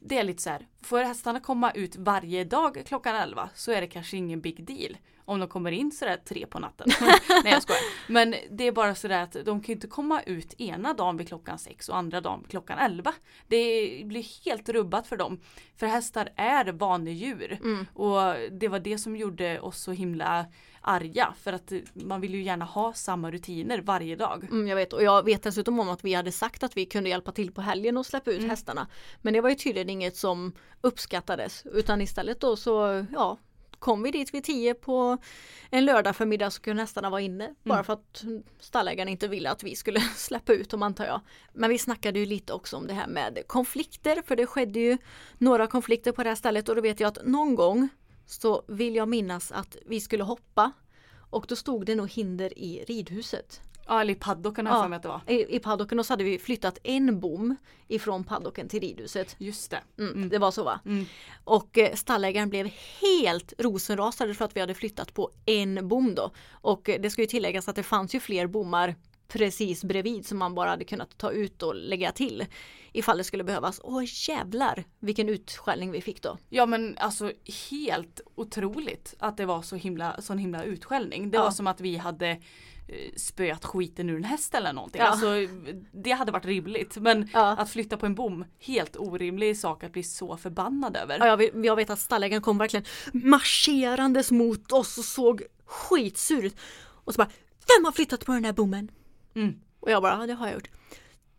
[0.00, 3.80] det är lite så här, får hästarna komma ut varje dag klockan 11 så är
[3.80, 4.96] det kanske ingen big deal.
[5.24, 6.90] Om de kommer in sådär tre på natten.
[7.44, 7.82] Nej jag skojar.
[8.12, 11.28] Men det är bara sådär att de kan ju inte komma ut ena dagen vid
[11.28, 13.12] klockan 6 och andra dagen vid klockan 11.
[13.48, 15.40] Det blir helt rubbat för dem.
[15.76, 17.58] För hästar är vanedjur.
[17.94, 20.46] Och det var det som gjorde oss så himla
[20.80, 21.34] arga.
[21.42, 24.44] För att man vill ju gärna ha samma rutiner varje dag.
[24.44, 27.10] Mm, jag vet och jag vet dessutom om att vi hade sagt att vi kunde
[27.10, 28.86] hjälpa till på helgen och släppa ut hästarna.
[29.22, 33.38] Men det var ju tydligen inget som uppskattades utan istället då så ja
[33.84, 35.18] kom vi dit vid 10 på
[35.70, 37.54] en lördag förmiddag så kunde hästarna vara inne.
[37.62, 38.24] Bara för att
[38.60, 41.20] stallägaren inte ville att vi skulle släppa ut dem antar jag.
[41.52, 44.98] Men vi snackade ju lite också om det här med konflikter för det skedde ju
[45.38, 47.88] några konflikter på det här stället och då vet jag att någon gång
[48.26, 50.72] så vill jag minnas att vi skulle hoppa
[51.30, 53.60] och då stod det nog hinder i ridhuset.
[53.86, 55.20] Ja eller i paddocken har jag för mig att det var.
[55.26, 57.56] I, i paddocken och så hade vi flyttat en bom
[57.88, 59.36] ifrån paddocken till ridhuset.
[59.38, 59.80] Just det.
[59.98, 60.80] Mm, Det var så va?
[60.84, 61.04] Mm.
[61.44, 62.70] Och eh, stallägaren blev
[63.02, 66.30] helt rosenrasande för att vi hade flyttat på en bom då.
[66.50, 68.94] Och eh, det ska ju tilläggas att det fanns ju fler bommar
[69.28, 72.46] precis bredvid som man bara hade kunnat ta ut och lägga till
[72.92, 73.80] ifall det skulle behövas.
[73.84, 76.38] Åh jävlar vilken utskällning vi fick då.
[76.48, 77.32] Ja men alltså
[77.70, 81.30] helt otroligt att det var så himla, sån himla utskällning.
[81.30, 81.42] Det Ja.
[81.44, 82.40] var som att vi hade
[83.16, 85.00] spöat skiten ur en häst eller någonting.
[85.00, 85.06] Ja.
[85.08, 85.26] Alltså,
[85.92, 86.96] det hade varit rimligt.
[86.96, 87.56] Men Ja.
[87.58, 91.18] att flytta på en bom, helt orimlig sak att bli så förbannad över.
[91.18, 96.44] Ja, jag, vet, jag vet att stallägaren kom verkligen marscherandes mot oss och såg skitsur
[96.44, 96.56] ut.
[96.80, 97.30] Och så bara,
[97.76, 98.90] vem har flyttat på den här bommen?
[99.34, 99.54] Mm.
[99.80, 100.68] Och jag bara, ja, det har jag gjort.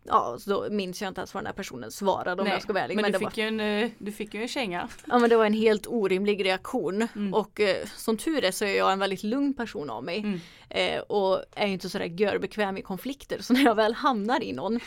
[0.08, 2.72] Ja, så då minns jag inte ens vad den här personen svarade om jag ska
[2.72, 2.94] vara ärlig.
[2.94, 4.88] men, Men, du, det var, fick ju en, eh, du fick ju en känga.
[5.06, 7.08] ja, men det var en helt orimlig reaktion.
[7.16, 7.34] Mm.
[7.34, 10.18] Och eh, som tur är så är jag en väldigt lugn person av mig.
[10.18, 10.40] Mm.
[10.68, 13.38] Eh, och är inte sådär görbekväm i konflikter.
[13.40, 14.80] Så när jag väl hamnar i någon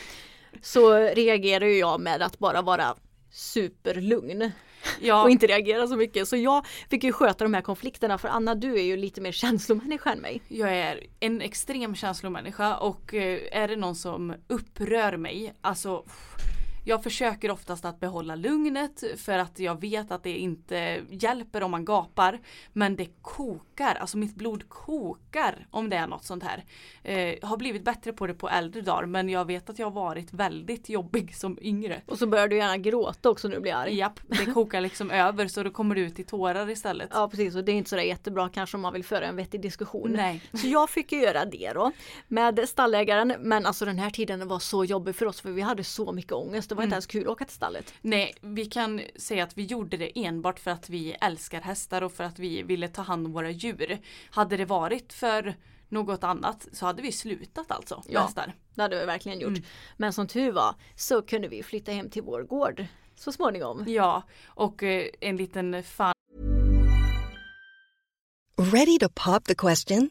[0.62, 2.94] så reagerar jag med att bara vara
[3.30, 4.52] superlugn
[5.00, 6.28] Ja, och inte reagera så mycket.
[6.28, 9.32] Så jag fick ju sköta de här konflikterna för Anna du är ju lite mer
[9.42, 10.42] känslomänniska än mig.
[10.48, 16.49] jag är en extrem känslomänniska och eh, är det någon som upprör mig, alltså pff,
[16.84, 21.70] jag försöker oftast att behålla lugnet för att jag vet att det inte hjälper om
[21.70, 22.40] man gapar.
[22.72, 26.64] Men det kokar, alltså mitt blod kokar om det är något sånt här.
[27.02, 29.92] Eh, har blivit bättre på det på äldre dagar men jag vet att jag har
[29.92, 32.02] varit väldigt jobbig som yngre.
[32.06, 33.94] Och så börjar du gärna gråta också när du blir arg.
[33.94, 37.10] Japp, det kokar liksom över så då kommer det ut i tårar istället.
[37.12, 39.60] Ja precis och det är inte sådär jättebra kanske om man vill föra en vettig
[39.60, 40.12] diskussion.
[40.12, 40.42] Nej.
[40.52, 41.92] Så jag fick ju göra det då
[42.28, 45.84] med stallägaren men alltså den här tiden var så jobbig för oss för vi hade
[45.84, 46.69] så mycket ångest.
[46.74, 47.94] Det var inte ens kul att åka till stallet.
[48.00, 52.12] Nej, vi kan säga att vi gjorde det enbart för att vi älskar hästar och
[52.12, 53.98] för att vi ville ta hand om våra djur.
[54.30, 55.54] Hade det varit för
[55.88, 58.20] något annat så hade vi slutat alltså med Ja.
[58.22, 58.54] hästar.
[58.74, 59.48] Det hade vi verkligen gjort.
[59.50, 59.62] Mm.
[59.96, 63.84] Men som tur var så kunde vi flytta hem till vår gård så småningom.
[63.86, 66.12] Ja, och eh, en liten fun
[68.72, 70.10] Ready to pop the question?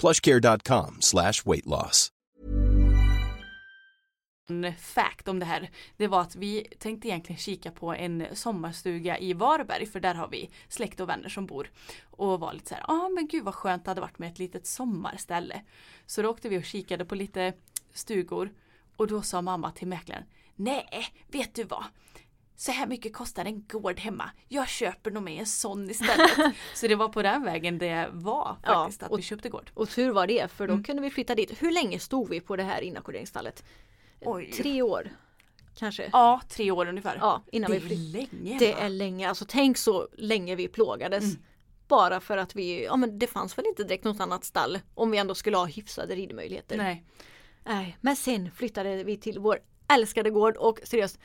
[0.00, 2.12] plushcare.com slash weight loss.
[4.78, 5.70] fact om det här.
[5.96, 10.28] Det var att vi tänkte egentligen kika på en sommarstuga i Varberg för där har
[10.28, 11.70] vi släkt och vänner som bor.
[12.10, 14.32] Och var lite så här, ja ah, men gud vad skönt det hade varit med
[14.32, 15.62] ett litet sommarställe.
[16.06, 17.52] Så då åkte vi och kikade på lite
[17.94, 18.52] stugor
[18.96, 21.84] och då sa mamma till mäklaren, nej vet du vad?
[22.60, 24.30] Så här mycket kostar en gård hemma.
[24.48, 26.30] Jag köper nog med en sån istället.
[26.74, 29.70] så det var på den vägen det var Ja, faktiskt att och- vi köpte gård.
[29.74, 30.84] Och tur var det för då Mm.
[30.84, 31.62] kunde vi flytta dit.
[31.62, 33.64] Hur länge stod vi på det här inackorderingsstallet?
[34.20, 34.50] Oj.
[34.52, 35.10] Tre år
[35.76, 36.10] kanske?
[36.12, 37.16] Ja, tre år ungefär.
[37.20, 38.58] Ja, innan det vi är flytt- länge.
[38.58, 38.78] Det va?
[38.80, 41.24] är länge, alltså tänk så länge vi plågades.
[41.24, 41.36] Mm.
[41.88, 45.10] Bara för att vi, ja men det fanns väl inte direkt något annat stall om
[45.10, 46.76] vi ändå skulle ha hyfsade ridmöjligheter.
[46.76, 47.04] Nej.
[47.64, 51.18] Nej, men sen flyttade vi till vår älskade gård och seriöst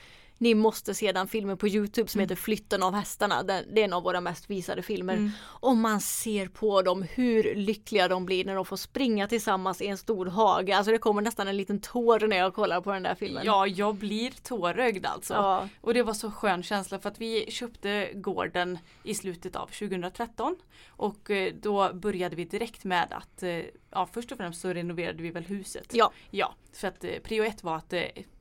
[0.44, 3.44] ni måste se den filmen på Youtube som heter Flytten av hästarna.
[3.44, 5.32] Den- Det är en av våra mest visade filmer.
[5.42, 9.88] Och man ser på dem hur lyckliga de blir när de får springa tillsammans i
[9.88, 10.78] en stor hage.
[10.78, 13.44] Alltså det kommer nästan en liten tår när jag kollar på den där filmen.
[13.46, 15.34] Ja, jag blir tårögd alltså.
[15.34, 15.70] Ja.
[15.82, 20.56] Och det var så skön känsla för att vi köpte gården i slutet av 2013.
[21.04, 25.24] Och eh, då började vi direkt med att, eh, ja först och främst så renoverade
[25.24, 25.92] vi väl huset.
[25.94, 26.12] Ja.
[26.32, 27.94] Ja, för att eh, prio ett var att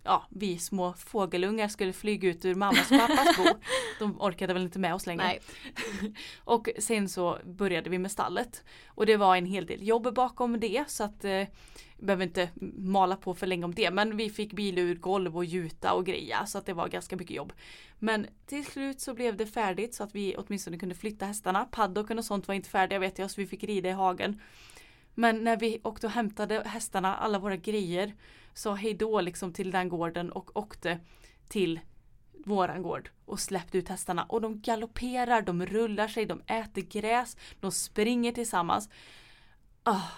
[0.03, 3.45] ja, vi små fågelungar skulle flyga ut ur mammas och pappas bo.
[3.99, 5.25] De orkade väl inte med oss längre.
[5.25, 5.41] Nej.
[6.45, 8.65] och sen så började vi med stallet.
[8.87, 11.45] Och det var en hel del jobb bakom det så att eh,
[11.99, 13.91] behöver inte mala på för länge om det.
[13.91, 17.17] Men vi fick bil ur golv och gjuta och greja så att det var ganska
[17.17, 17.53] mycket jobb.
[17.99, 21.65] Men till slut så blev det färdigt så att vi åtminstone kunde flytta hästarna.
[21.65, 24.41] Paddocken och sånt var inte färdiga vet jag så vi fick rida i hagen.
[25.15, 28.15] Men när vi åkte och hämtade hästarna, alla våra grejer,
[28.55, 30.99] sa hej då liksom till den gården och åkte
[31.49, 31.81] till
[32.47, 37.37] våran gård och släppte ut hästarna och de galopperar, de rullar sig, de äter gräs,
[37.61, 38.89] de springer tillsammans.
[39.83, 40.09] Ah,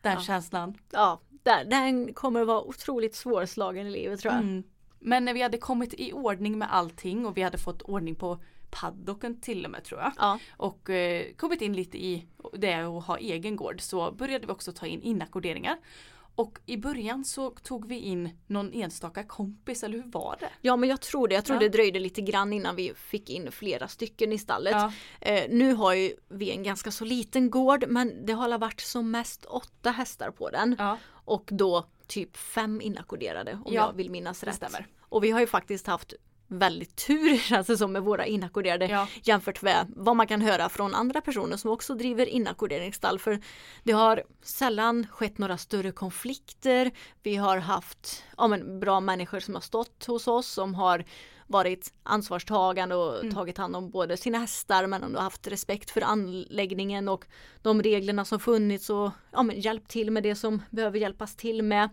[0.00, 0.78] den känslan.
[0.90, 1.20] Ja,
[1.66, 4.42] den kommer vara otroligt svårslagen i livet tror jag.
[4.42, 4.62] Mm.
[4.98, 8.40] Men när vi hade kommit i ordning med allting och vi hade fått ordning på
[8.80, 10.12] paddocken till och med tror jag.
[10.18, 10.38] Ja.
[10.56, 14.72] Och eh, kommit in lite i det att ha egen gård så började vi också
[14.72, 15.76] ta in inackorderingar.
[16.34, 20.48] Och i början så tog vi in någon enstaka kompis, eller hur var det?
[20.60, 21.34] Ja men jag tror det.
[21.34, 21.60] Jag tror Ja.
[21.60, 24.72] det dröjde lite grann innan vi fick in flera stycken i stallet.
[24.72, 24.92] Ja.
[25.20, 28.80] Eh, nu har ju vi en ganska så liten gård men det har alla varit
[28.80, 30.76] som mest åtta hästar på den.
[30.78, 30.98] Ja.
[31.24, 34.64] Och då typ fem inackorderade om Ja, jag vill minnas rätt.
[35.00, 36.14] Och vi har ju faktiskt haft
[36.58, 39.08] väldigt tur känns det som med våra inackorderade Ja.
[39.22, 43.18] jämfört med vad man kan höra från andra personer som också driver inackorderingsstall.
[43.18, 43.40] För
[43.82, 46.90] det har sällan skett några större konflikter.
[47.22, 51.04] Vi har haft ja, men, bra människor som har stått hos oss som har
[51.46, 53.34] varit ansvarstagande och Mm.
[53.34, 57.24] tagit hand om både sina hästar men ändå haft respekt för anläggningen och
[57.62, 61.62] de reglerna som funnits och ja, men, hjälpt till med det som behöver hjälpas till
[61.62, 61.88] med.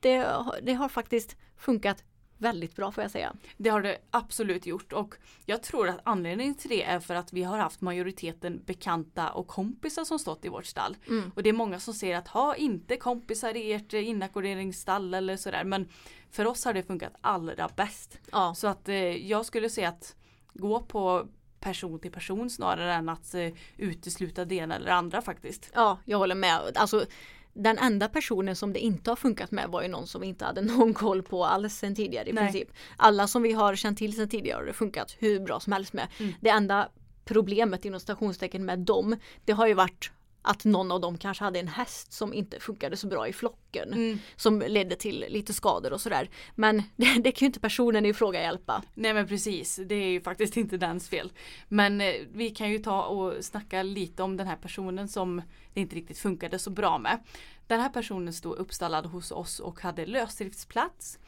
[0.00, 0.26] Det,
[0.62, 2.04] det har faktiskt funkat
[2.44, 3.32] väldigt bra får jag säga.
[3.56, 5.14] Det har det absolut gjort och
[5.46, 9.46] jag tror att anledningen till det är för att vi har haft majoriteten bekanta och
[9.46, 10.96] kompisar som stått i vårt stall.
[11.08, 11.32] Mm.
[11.34, 15.64] Och det är många som säger att ha inte kompisar i ert inackorderingsstall eller sådär
[15.64, 15.88] men
[16.30, 18.18] för oss har det funkat allra bäst.
[18.32, 18.54] Ja.
[18.54, 18.96] Så att eh,
[19.26, 20.16] jag skulle säga att
[20.52, 21.28] gå på
[21.60, 25.70] person till person snarare än att eh, utesluta det ena eller andra faktiskt.
[25.74, 26.60] Ja, jag håller med.
[26.74, 27.06] Alltså,
[27.54, 30.44] den enda personen som det inte har funkat med var ju någon som vi inte
[30.44, 32.44] hade någon koll på alls sen tidigare i Nej.
[32.44, 32.68] princip.
[32.96, 35.92] Alla som vi har känt till sen tidigare har det funkat hur bra som helst
[35.92, 36.08] med.
[36.18, 36.32] Mm.
[36.40, 36.88] Det enda
[37.24, 40.10] problemet inom stationstecken med dem, det har ju varit
[40.44, 43.92] att någon av dem kanske hade en häst som inte funkade så bra i flocken.
[43.92, 44.18] Mm.
[44.36, 46.30] Som ledde till lite skador och sådär.
[46.54, 48.82] Men det, det kan ju inte personen i fråga hjälpa.
[48.94, 51.32] Nej men precis, det är ju faktiskt inte dens fel.
[51.68, 55.42] Men eh, vi kan ju ta och snacka lite om den här personen som
[55.74, 57.18] det inte riktigt funkade så bra med.
[57.66, 61.18] Den här personen stod uppstallad hos oss och hade lösdriftsplats.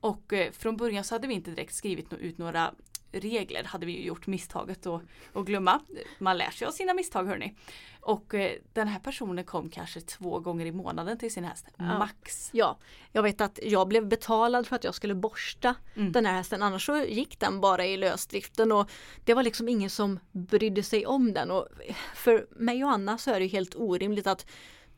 [0.00, 2.74] Och eh, från början så hade vi inte direkt skrivit ut några
[3.12, 5.02] regler, hade vi ju gjort misstaget att
[5.32, 5.80] att glömma.
[6.18, 7.54] Man lär sig av sina misstag hörni.
[8.00, 12.50] Och eh, den här personen kom kanske två gånger i månaden till sin häst, max.
[12.52, 12.78] Ja,
[13.12, 16.12] jag vet att jag blev betalad för att jag skulle borsta Mm.
[16.12, 16.62] den här hästen.
[16.62, 18.90] Annars så gick den bara i lösdriften och
[19.24, 21.50] det var liksom ingen som brydde sig om den.
[21.50, 21.68] Och
[22.14, 24.46] för mig och Anna så är det helt orimligt att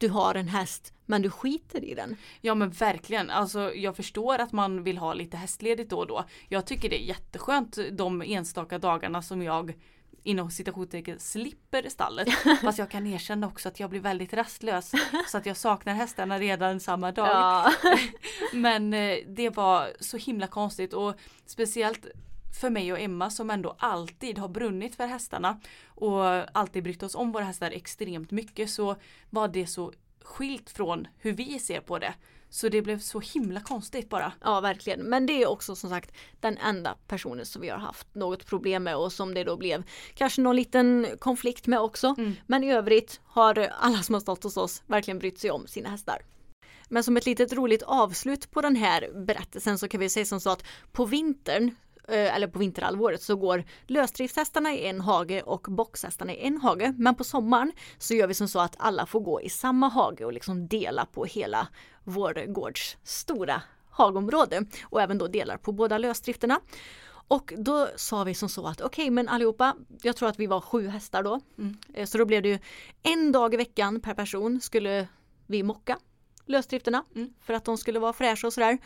[0.01, 2.17] du har en häst men du skiter i den.
[2.41, 3.31] Ja men verkligen.
[3.31, 6.25] Alltså jag förstår att man vill ha lite hästledigt då och då.
[6.49, 9.75] Jag tycker det är jätteskönt de enstaka dagarna som jag
[10.23, 12.29] inom citationstecken slipper stallet.
[12.63, 14.93] Fast jag kan erkänna också att jag blir väldigt rastlös.
[15.29, 17.29] Så att jag saknar hästarna redan samma dag.
[17.29, 17.73] Ja.
[18.53, 21.15] Men eh, det var så himla konstigt och
[21.47, 22.07] speciellt
[22.53, 26.25] för mig och Emma som ändå alltid har brunnit för hästarna och
[26.59, 28.97] alltid brytt oss om våra hästar extremt mycket så
[29.31, 29.93] var det så
[30.23, 32.15] skilt från hur vi ser på det.
[32.53, 34.33] Så det blev så himla konstigt bara.
[34.45, 35.01] Ja, verkligen.
[35.01, 38.83] Men det är också som sagt den enda personen som vi har haft något problem
[38.83, 39.83] med och som det då blev
[40.15, 42.15] kanske någon liten konflikt med också.
[42.47, 45.89] Men i övrigt har alla som har stått hos oss verkligen brytt sig om sina
[45.89, 46.23] hästar.
[46.89, 50.41] Men som ett litet roligt avslut på den här berättelsen så kan vi säga som
[50.41, 51.75] så att på vintern
[52.09, 56.95] eller på vinterhalvåret så går lösdriftshästarna i en hage och boxhästarna i en hage.
[56.99, 60.25] Men på sommaren så gör vi som så att alla får gå i samma hage
[60.25, 61.69] och liksom dela på hela
[62.05, 66.61] vår gårds stora hagområde och även då delar på båda lösdrifterna.
[67.29, 70.61] Och då sa vi som så att okej men allihopa, jag tror att vi var
[70.61, 71.41] sju hästar då.
[71.95, 72.59] Eh, Så då blev det ju
[73.03, 75.09] en dag i veckan per person skulle
[75.47, 75.99] vi mocka
[76.47, 77.05] lösdrifterna
[77.41, 78.79] för att de skulle vara fräscha och sådär.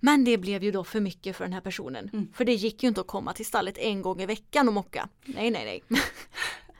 [0.00, 2.28] Men det blev ju då för mycket för den här personen.
[2.34, 5.08] För det gick ju inte att komma till stallet en gång i veckan och mocka.
[5.24, 6.00] Nej, nej, nej.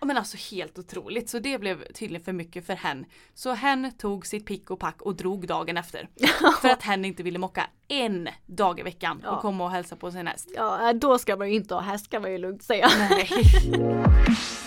[0.00, 1.28] Men alltså helt otroligt.
[1.28, 3.06] Så det blev tydligen för mycket för hen.
[3.34, 6.08] Så hen tog sitt pick och pack och drog dagen efter.
[6.60, 10.10] för att hen inte ville mocka en dag i veckan och komma och hälsa på
[10.10, 10.48] sin häst.
[10.54, 12.88] Ja, då ska man ju inte ha häst kan man ju lugnt säga.
[13.10, 13.28] Nej.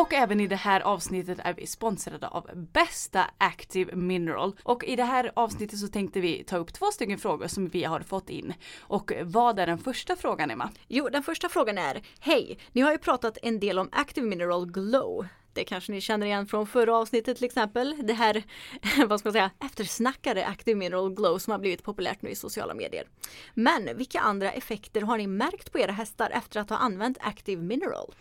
[0.00, 4.56] Och även i det här avsnittet är vi sponsrade av bästa Active Mineral.
[4.62, 7.84] Och i det här avsnittet så tänkte vi ta upp två stycken frågor som vi
[7.84, 8.54] har fått in.
[8.80, 10.70] Och vad är den första frågan Emma?
[10.88, 12.58] Jo, den första frågan är Hej!
[12.72, 15.26] Ni har ju pratat en del om Active Mineral Glow.
[15.52, 17.96] Det kanske ni känner igen från förra avsnittet till exempel.
[18.02, 18.42] Det här,
[19.06, 22.74] vad ska man säga, eftersnackade Active Mineral Glow som har blivit populärt nu i sociala
[22.74, 23.04] medier.
[23.54, 27.62] Men vilka andra effekter har ni märkt på era hästar efter att ha använt Active
[27.62, 28.14] Mineral?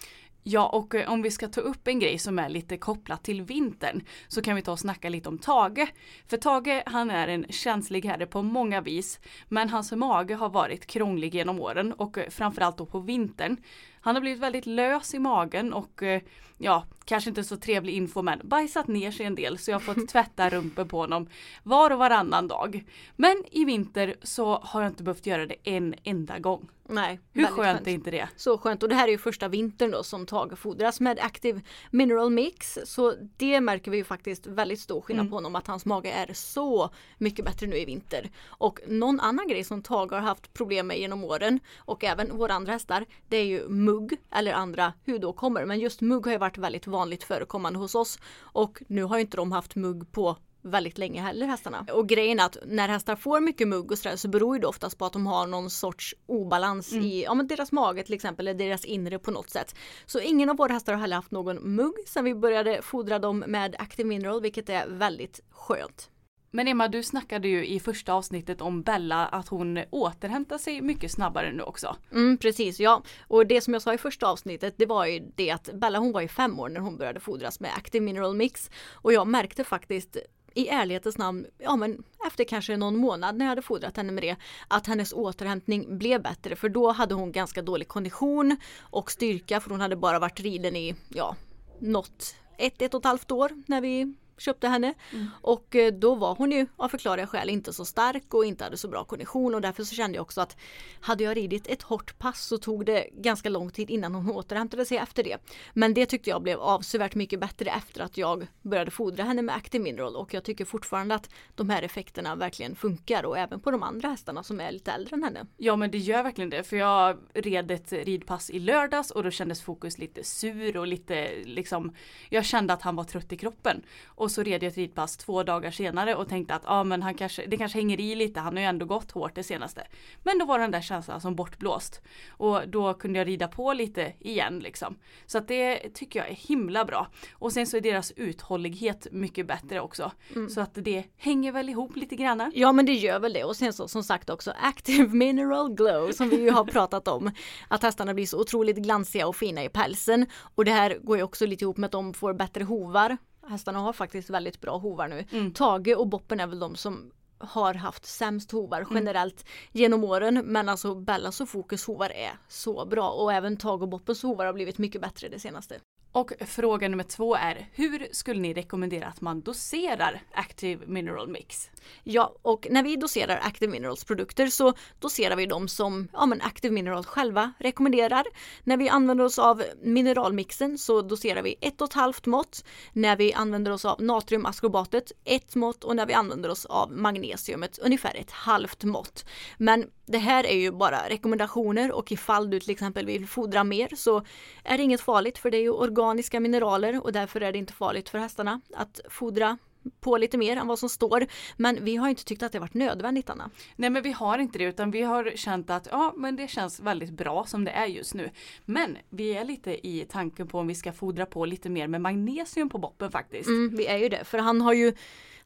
[0.43, 3.41] Ja, och eh, om vi ska ta upp en grej som är lite kopplat till
[3.41, 5.93] vintern så kan vi ta och snacka lite om Tage.
[6.27, 9.19] För Tage, han är en känslig herre på många vis.
[9.47, 13.57] Men hans mage har varit krånglig genom åren och eh, framförallt då på vintern.
[14.01, 16.21] Han har blivit väldigt lös i magen och eh,
[16.57, 19.93] ja, kanske inte så trevlig info men bajsat ner sig en del så jag har
[19.93, 21.29] fått tvätta rumpen på honom
[21.63, 22.83] var och varannan dag.
[23.15, 26.69] Men i vinter så har jag inte behövt göra det en enda gång.
[26.89, 28.29] Nej, Hur väldigt skönt är inte det?
[28.35, 31.61] Så skönt och det här är ju första vintern då som Tage fodras med Active
[31.91, 32.77] Mineral Mix.
[32.85, 35.29] Så det märker vi ju faktiskt väldigt stor skillnad Mm.
[35.29, 38.29] på honom att hans mage är så mycket bättre nu i vinter.
[38.47, 42.53] Och någon annan grej som Tage har haft problem med genom åren och även våra
[42.53, 45.65] andra hästar det är ju mugg eller andra hudåkommor.
[45.65, 49.21] Men just mugg har ju varit väldigt vanligt förekommande hos oss och nu har ju
[49.21, 51.85] inte de haft mugg på väldigt länge heller hästarna.
[51.93, 54.97] Och grejen är att när hästar får mycket mugg och sådär så beror det oftast
[54.97, 58.59] på att de har någon sorts obalans i ja, men deras mage till exempel eller
[58.59, 59.75] deras inre på något sätt.
[60.05, 63.43] Så ingen av våra hästar har heller haft någon mugg sen vi började fodra dem
[63.47, 66.09] med Active Mineral vilket är väldigt skönt.
[66.57, 71.11] Men Emma, du snackade ju i första avsnittet om Bella att hon återhämtar sig mycket
[71.11, 71.95] snabbare nu också.
[72.11, 73.03] Mm, precis, ja.
[73.27, 76.11] Och det som jag sa i första avsnittet det var ju det att Bella hon
[76.11, 78.71] var ju fem år när hon började fodras med Active Mineral Mix.
[78.93, 80.17] Och jag märkte faktiskt
[80.53, 84.23] i ärlighetens namn, ja men efter kanske någon månad när jag hade fodrat henne med
[84.23, 84.35] det,
[84.67, 89.69] att hennes återhämtning blev bättre för då hade hon ganska dålig kondition och styrka för
[89.69, 91.35] hon hade bara varit riden i, ja,
[91.79, 94.93] något ett, ett och ett halvt år när vi köpte henne.
[95.13, 95.27] Mm.
[95.41, 98.77] Och eh, då var hon ju av förklarliga skäl inte så stark och inte hade
[98.77, 100.57] så bra kondition och därför så kände jag också att
[101.01, 104.85] hade jag ridit ett hårt pass så tog det ganska lång tid innan hon återhämtade
[104.85, 105.37] sig efter det.
[105.73, 109.55] Men det tyckte jag blev avsevärt mycket bättre efter att jag började fodra henne med
[109.55, 113.71] Active Mineral och jag tycker fortfarande att de här effekterna verkligen funkar och även på
[113.71, 115.45] de andra hästarna som är lite äldre än henne.
[115.57, 119.31] Ja men det gör verkligen det för jag red ett ridpass i lördags och då
[119.31, 121.95] kändes fokus lite sur och lite liksom
[122.29, 123.81] jag kände att han var trött i kroppen.
[124.05, 127.03] Och och så red jag ett ridpass två dagar senare och tänkte att ah, men
[127.03, 129.87] han kanske, det kanske hänger i lite, han har ju ändå gått hårt det senaste.
[130.23, 132.01] Men då var den där känslan som bortblåst.
[132.29, 134.95] Och då kunde jag rida på lite igen liksom.
[135.25, 137.07] Så att det tycker jag är himla bra.
[137.33, 140.11] Och sen så är deras uthållighet mycket bättre också.
[140.35, 140.49] Mm.
[140.49, 142.51] Så att det hänger väl ihop lite grann.
[142.55, 146.11] Ja men det gör väl det och sen så som sagt också Active Mineral Glow
[146.11, 147.31] som vi ju har pratat om.
[147.67, 150.25] Att hästarna blir så otroligt glansiga och fina i pälsen.
[150.55, 153.17] Och det här går ju också lite ihop med att de får bättre hovar
[153.47, 155.25] hästarna har faktiskt väldigt bra hovar nu.
[155.31, 155.53] Mm.
[155.53, 158.93] Tage och Boppen är väl de som har haft sämst hovar mm.
[158.95, 159.53] generellt mm.
[159.71, 163.89] genom åren men alltså Bellas och Fokus hovar är så bra och även Tage och
[163.89, 165.79] Boppens hovar har blivit mycket bättre det senaste.
[166.11, 171.69] Och fråga nummer två är hur skulle ni rekommendera att man doserar Active Mineral Mix?
[172.03, 176.41] Ja, och när vi doserar Active Minerals produkter så doserar vi dem som ja, men
[176.41, 178.23] Active Mineral själva rekommenderar.
[178.63, 182.65] När vi använder oss av mineralmixen så doserar vi ett och ett halvt mått.
[182.93, 187.77] När vi använder oss av natriumaskrobatet ett mått och när vi använder oss av magnesiumet
[187.77, 189.25] ungefär ett halvt mått.
[189.57, 193.95] Men det här är ju bara rekommendationer och ifall du till exempel vill fodra mer
[193.95, 194.23] så
[194.63, 197.73] är det inget farligt för det är ju organiska mineraler och därför är det inte
[197.73, 199.57] farligt för hästarna att fodra
[199.99, 201.25] på lite mer än vad som står.
[201.57, 203.49] Men vi har inte tyckt att det varit nödvändigt Anna.
[203.75, 206.79] Nej men vi har inte det utan vi har känt att ja men det känns
[206.79, 208.29] väldigt bra som det är just nu.
[208.65, 212.01] Men vi är lite i tanken på om vi ska fodra på lite mer med
[212.01, 213.47] magnesium på boppen faktiskt.
[213.47, 214.93] Mm, vi är ju det för han har ju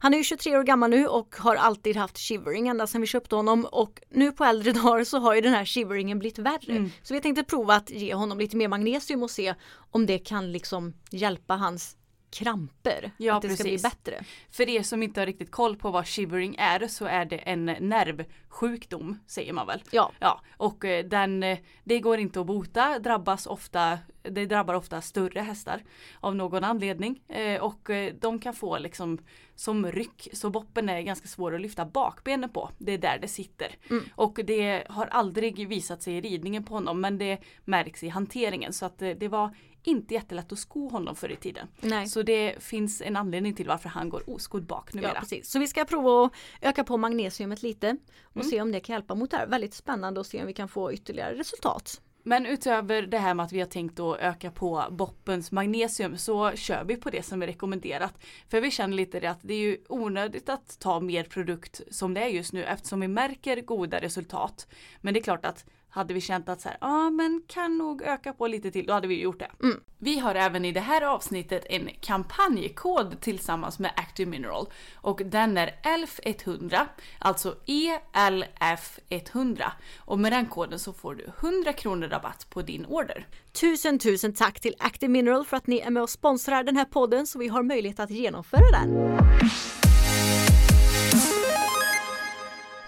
[0.02, 3.06] han är ju 23 år gammal nu och har alltid haft shivering ända sedan vi
[3.06, 6.72] köpte honom och nu på äldre dagar så har ju den här shiveringen blivit värre.
[6.72, 6.90] Mm.
[7.02, 9.54] Så vi tänkte prova att ge honom lite mer magnesium och se
[9.90, 11.96] om det kan liksom hjälpa hans
[12.32, 13.10] kramper.
[13.16, 13.80] Ja, att det precis.
[13.80, 14.24] ska bli bättre.
[14.50, 17.64] För er som inte har riktigt koll på vad shivering är så är det en
[17.64, 19.82] nervsjukdom säger man väl.
[19.90, 20.12] Ja.
[20.20, 25.00] ja och eh, den, eh, det går inte att bota, drabbas ofta, det drabbar ofta
[25.00, 25.82] större hästar
[26.20, 27.22] av någon anledning.
[27.28, 29.18] Eh, och de kan få liksom
[29.54, 32.70] som ryck så boppen är ganska svår att lyfta bakbenen på.
[32.78, 33.76] Det är där det sitter.
[33.90, 34.04] Mm.
[34.14, 38.72] Och det har aldrig visat sig i ridningen på honom men det märks i hanteringen
[38.72, 41.68] så att det var inte jättelätt att sko honom förr i tiden.
[41.80, 42.06] Nej.
[42.06, 45.12] Så det finns en anledning till varför han går oskodd bak numera.
[45.14, 45.50] Ja, precis.
[45.50, 48.50] Så vi ska prova att öka på magnesiumet lite och mm.
[48.50, 49.46] se om det kan hjälpa mot det här.
[49.46, 52.00] Väldigt spännande att se om vi kan få ytterligare resultat.
[52.24, 56.52] Men utöver det här med att vi har tänkt att öka på boppens magnesium så
[56.52, 58.14] kör vi på det som är rekommenderat.
[58.48, 62.14] För vi känner lite det att det är ju onödigt att ta mer produkt som
[62.14, 64.66] det är just nu eftersom vi märker goda resultat.
[65.00, 65.64] Men det är klart att
[65.94, 69.08] hade vi känt att så ja men kan nog öka på lite till, då hade
[69.08, 69.50] vi gjort det.
[69.62, 69.80] Mm.
[69.98, 75.58] Vi har även i det här avsnittet en kampanjkod tillsammans med Active Mineral och den
[75.58, 76.86] är ELF100,
[77.18, 79.64] alltså ELF100
[79.98, 83.26] och med den koden så får du 100 kronor rabatt på din order.
[83.52, 86.84] Tusen tusen tack till Active Mineral för att ni är med och sponsrar den här
[86.84, 89.18] podden så vi har möjlighet att genomföra den.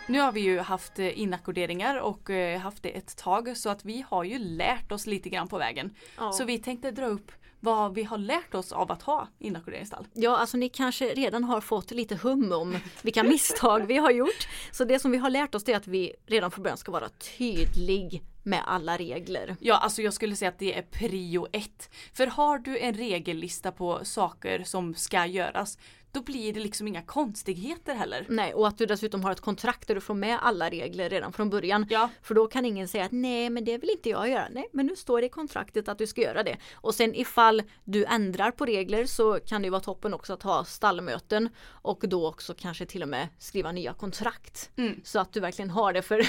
[0.07, 3.85] Nu har vi ju haft eh, inackorderingar och eh, haft det ett tag så att
[3.85, 5.95] vi har ju lärt oss lite grann på vägen.
[6.17, 6.33] Ja.
[6.33, 10.07] Så vi tänkte dra upp vad vi har lärt oss av att ha inackorderingsstall.
[10.13, 14.49] Ja, alltså ni kanske redan har fått lite hum om vilka misstag vi har gjort.
[14.71, 17.09] Så det som vi har lärt oss är att vi redan från början ska vara
[17.39, 19.57] tydlig med alla regler.
[19.61, 21.91] Ja, alltså jag skulle säga att det är prio ett.
[22.13, 25.79] För har du en regellista på saker som ska göras,
[26.15, 28.27] då blir det liksom inga konstigheter heller.
[28.29, 31.33] Nej och att du dessutom har ett kontrakt där du får med alla regler redan
[31.33, 31.87] från början.
[31.91, 32.11] Ja.
[32.23, 34.49] För då kan ingen säga att nej men det vill inte jag göra.
[34.51, 36.57] Nej men nu står det i kontraktet att du ska göra det.
[36.75, 40.65] Och sen ifall du ändrar på regler så kan det vara toppen också att ha
[40.65, 44.71] stallmöten och då också kanske till och med skriva nya kontrakt.
[44.77, 45.01] Mm.
[45.05, 46.03] Så att du verkligen har det.
[46.03, 46.19] För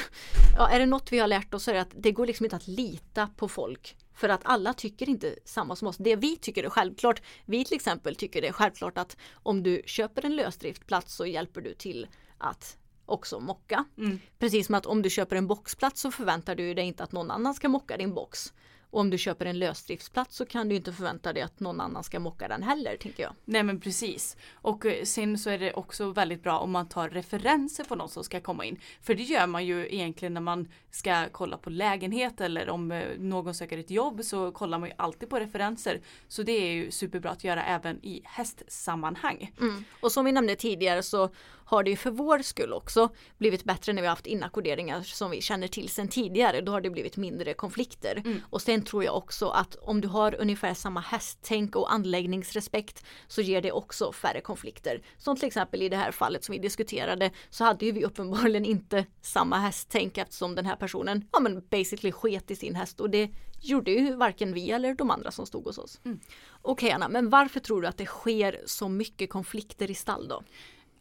[0.58, 2.46] ja, är det något vi har lärt oss så är det att det går liksom
[2.46, 5.98] inte att lita på folk för att alla tycker inte samma som oss.
[5.98, 7.22] Det vi tycker är självklart.
[7.46, 11.62] Vi till exempel tycker det är självklart att om du köper en lösdriftplats så hjälper
[11.62, 12.08] du till
[12.38, 13.86] att också mocka.
[13.98, 14.20] Mm.
[14.40, 17.32] Precis som att om du köper en boxplats så förväntar du dig inte att någon
[17.32, 18.54] annan ska mocka din box.
[18.96, 22.04] Och om du köper en lösdriftsplats så kan du inte förvänta dig att någon annan
[22.04, 23.34] ska mocka den heller, tänker jag.
[23.46, 24.38] Nej men precis.
[24.54, 28.10] Och eh, sen så är det också väldigt bra om man tar referenser på någon
[28.10, 28.80] som ska komma in.
[29.02, 33.04] För det gör man ju egentligen när man ska kolla på lägenhet eller om eh,
[33.20, 36.02] någon söker ett jobb så kollar man ju alltid på referenser.
[36.28, 39.52] Så det är ju superbra att göra även i hästsammanhang.
[39.60, 39.84] Mm.
[40.02, 41.30] Och som vi nämnde tidigare så
[41.66, 45.42] har det ju för vår skull också blivit bättre när vi haft inackorderingar som vi
[45.42, 46.62] känner till sedan tidigare.
[46.62, 48.22] Då har det blivit mindre konflikter.
[48.26, 48.42] Mm.
[48.50, 53.42] Och sen tror jag också att om du har ungefär samma hästtänk och anläggningsrespekt så
[53.42, 55.02] ger det också färre konflikter.
[55.18, 58.66] Som till exempel i det här fallet som vi diskuterade så hade ju vi uppenbarligen
[58.66, 63.10] inte samma hästtänk eftersom den här personen ja men basically sket i sin häst och
[63.10, 63.30] det
[63.62, 66.02] gjorde ju varken vi eller de andra som stod hos oss.
[66.06, 66.20] Mm.
[66.62, 70.44] Okej Anna, men varför tror du att det sker så mycket konflikter i stall då?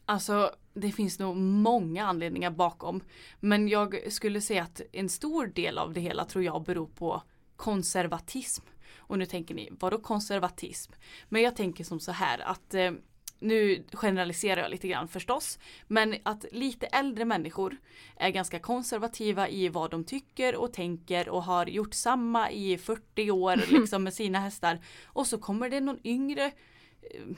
[0.07, 3.01] Alltså det finns nog många anledningar bakom.
[3.41, 7.23] Men jag skulle säga att en stor del av det hela tror jag beror på
[7.57, 8.65] konservatism.
[8.97, 10.93] Och nu tänker ni, vadå konservatism?
[11.29, 12.93] Men jag tänker som så här att eh,
[13.39, 15.59] nu generaliserar jag lite grann förstås.
[15.89, 17.77] Men att lite äldre människor
[18.17, 23.31] är ganska konservativa i vad de tycker och tänker och har gjort samma i 40
[23.31, 24.81] år liksom med sina hästar.
[25.05, 27.37] Och så kommer det någon yngre eh,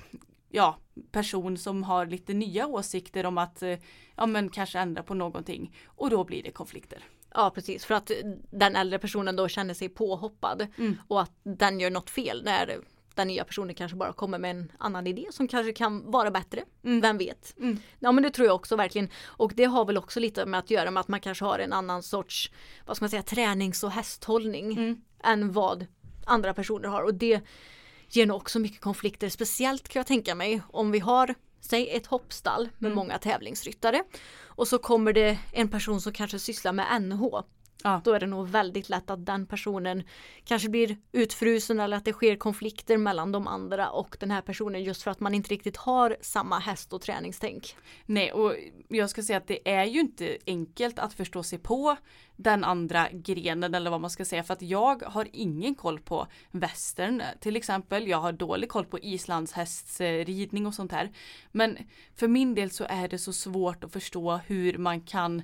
[0.48, 0.78] ja,
[1.12, 3.78] person som har lite nya åsikter om att eh,
[4.16, 7.04] ja men kanske ändra på någonting och då blir det konflikter.
[7.34, 8.10] Ja precis, för att
[8.50, 10.96] den äldre personen då känner sig påhoppad Mm.
[11.08, 12.78] och att den gör något fel när
[13.14, 16.64] den nya personen kanske bara kommer med en annan idé som kanske kan vara bättre.
[16.82, 17.54] Vem vet?
[17.58, 17.78] Mm.
[17.98, 19.08] Ja men det tror jag också verkligen.
[19.26, 21.72] Och det har väl också lite med att göra med att man kanske har en
[21.72, 22.50] annan sorts,
[22.86, 25.00] vad ska man säga, tränings och hästhållning Mm.
[25.24, 25.86] än vad
[26.26, 27.02] andra personer har.
[27.02, 27.40] Och det
[28.08, 29.28] ger nog också mycket konflikter.
[29.28, 34.02] Speciellt kan jag tänka mig om vi har Säg ett hoppstall med många tävlingsryttare
[34.44, 37.42] och så kommer det en person som kanske sysslar med NH.
[37.84, 38.00] Ja.
[38.04, 40.02] Då är det nog väldigt lätt att den personen
[40.44, 44.84] kanske blir utfrusen eller att det sker konflikter mellan de andra och den här personen
[44.84, 47.76] just för att man inte riktigt har samma häst och träningstänk.
[48.06, 48.54] Nej och
[48.88, 51.96] jag ska säga att det är ju inte enkelt att förstå sig på
[52.36, 56.26] den andra grenen eller vad man ska säga för att jag har ingen koll på
[56.50, 58.08] västern till exempel.
[58.08, 61.12] Jag har dålig koll på islandshästridning och sånt här.
[61.52, 61.78] Men
[62.14, 65.42] för min del så är det så svårt att förstå hur man kan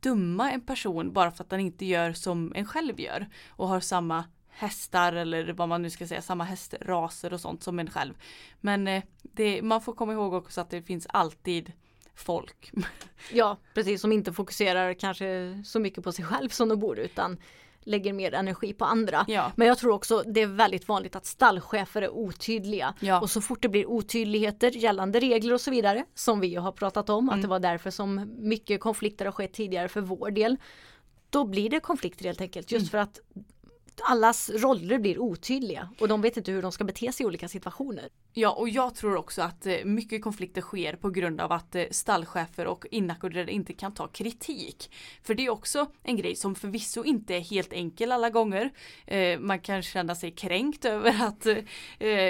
[0.00, 3.80] döma en person bara för att den inte gör som en själv gör och har
[3.80, 8.14] samma hästar eller vad man nu ska säga, samma hästraser och sånt som en själv.
[8.60, 11.72] Men eh, det, man får komma ihåg också att det finns alltid
[12.14, 12.72] folk.
[13.32, 17.38] Ja, precis som inte fokuserar kanske så mycket på sig själv som de borde utan
[17.84, 19.24] lägger mer energi på andra.
[19.28, 19.52] Ja.
[19.56, 22.94] Men jag tror också det är väldigt vanligt att stallchefer är otydliga.
[23.00, 23.20] Ja.
[23.20, 27.10] Och så fort det blir otydligheter gällande regler och så vidare, som vi har pratat
[27.10, 30.56] om, att det var därför som mycket konflikter har skett tidigare för vår del.
[31.30, 33.20] Då blir det konflikter helt enkelt, just för att
[34.02, 37.48] allas roller blir otydliga och de vet inte hur de ska bete sig i olika
[37.48, 38.08] situationer.
[38.32, 41.84] Ja och jag tror också att eh, mycket konflikter sker på grund av att eh,
[41.90, 44.90] stallchefer och inackorderade inte kan ta kritik.
[45.22, 48.70] För det är också en grej som förvisso inte är helt enkel alla gånger.
[49.06, 51.46] Eh, man kan känna sig kränkt över att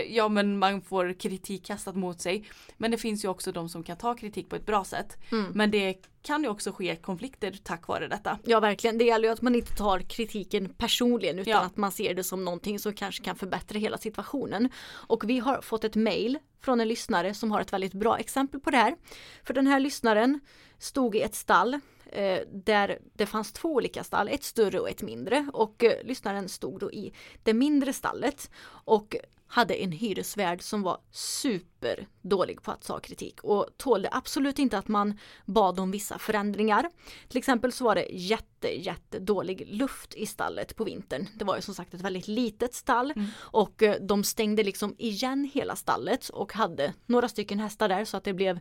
[0.08, 2.44] ja men man får kritik kastat mot sig.
[2.76, 5.16] Men det finns ju också de som kan ta kritik på ett bra sätt.
[5.54, 8.38] Men det kan ju också ske konflikter tack vare detta.
[8.44, 11.60] Ja verkligen, det gäller ju att man inte tar kritiken personligen utan Ja.
[11.60, 14.68] att man ser det som någonting som kanske kan förbättra hela situationen.
[14.90, 18.60] Och vi har fått ett mail från en lyssnare som har ett väldigt bra exempel
[18.60, 18.96] på det här.
[19.44, 20.40] För den här lyssnaren
[20.78, 21.74] stod i ett stall
[22.12, 25.50] eh, där det fanns två olika stall, ett större och ett mindre.
[25.52, 27.12] Och eh, lyssnaren stod då i
[27.42, 29.16] det mindre stallet och
[29.50, 34.78] hade en hyresvärd som var super dålig på att ta kritik och tålde absolut inte
[34.78, 36.90] att man bad om vissa förändringar.
[37.28, 41.26] Till exempel så var det jätte, jätte dålig luft i stallet på vintern.
[41.34, 45.50] Det var ju som sagt ett väldigt litet stall och eh, de stängde liksom igen
[45.52, 48.60] hela stallet och hade några stycken hästar där så att det blev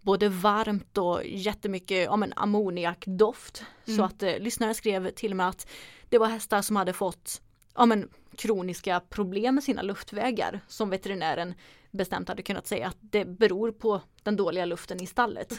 [0.00, 3.64] både varmt och jättemycket ja, men ammoniakdoft.
[3.96, 5.66] Så att eh, lyssnare skrev till och med att
[6.08, 7.40] det var hästar som hade fått
[7.74, 8.08] ja, men,
[8.40, 11.54] kroniska problem med sina luftvägar som veterinären
[11.90, 15.58] bestämt hade kunnat säga att det beror på den dåliga luften i stallet.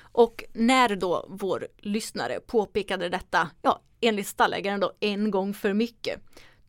[0.00, 6.20] Och när då vår lyssnare påpekade detta, ja enligt stallägaren då en gång för mycket,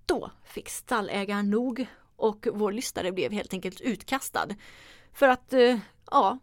[0.05, 4.47] då fick stallägaren nog och vår lyssnare blev helt enkelt utkastad.
[5.13, 5.77] För att, eh,
[6.11, 6.39] ja,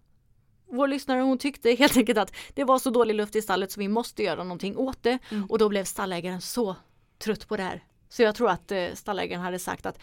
[0.67, 3.81] vår lyssnare hon tyckte helt enkelt att det var så dålig luft i stallet så
[3.81, 6.77] vi måste göra någonting åt det och då blev stallägaren så
[7.19, 7.83] trött på det här.
[8.09, 9.99] Så jag tror att eh, stallägaren hade sagt att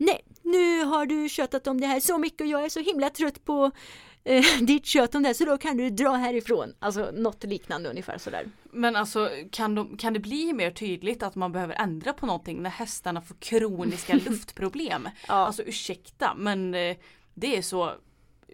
[0.00, 3.10] Nej, nu har du tjötat om det här så mycket och jag är så himla
[3.10, 3.70] trött på
[4.24, 6.74] eh, dit kött om det så då kan du dra härifrån.
[6.78, 8.46] Alltså något liknande ungefär sådär.
[8.72, 12.62] Men alltså kan, de, kan det bli mer tydligt att man behöver ändra på någonting
[12.62, 15.08] när hästarna får kroniska luftproblem?
[15.28, 15.34] Ja.
[15.34, 16.96] Alltså ursäkta men eh,
[17.34, 17.92] det är så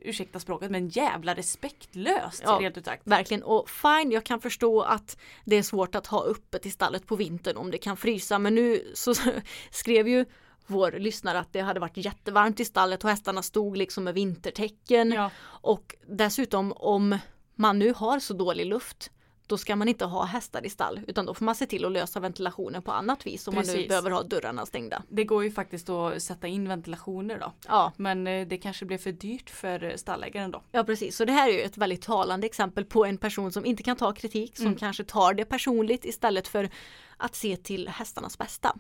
[0.03, 2.59] ursäkta språket, men jävla respektlöst Ja.
[2.63, 3.03] rent ut sagt.
[3.07, 7.07] Verkligen och fine, jag kan förstå att det är svårt att ha öppet i stallet
[7.07, 9.15] på vintern om det kan frysa men nu så
[9.71, 10.25] skrev ju
[10.67, 15.13] vår lyssnare att det hade varit jättevarmt i stallet och hästarna stod liksom med vintertecken
[15.13, 15.31] Ja.
[15.47, 17.19] och dessutom om
[17.55, 19.11] man nu har så dålig luft
[19.47, 21.93] då ska man inte ha hästar i stall utan då får man se till att
[21.93, 23.89] lösa ventilationen på annat vis om man nu Precis.
[23.89, 25.03] behöver ha dörrarna stängda.
[25.09, 27.53] Det går ju faktiskt att sätta in ventilationer då.
[27.69, 30.63] Ja, Men eh, det kanske blev för dyrt för stallägaren då.
[30.73, 33.65] Ja precis, så det här är ju ett väldigt talande exempel på en person som
[33.65, 36.71] inte kan ta kritik, som kanske tar det personligt istället för
[37.17, 38.77] att se till hästarnas bästa.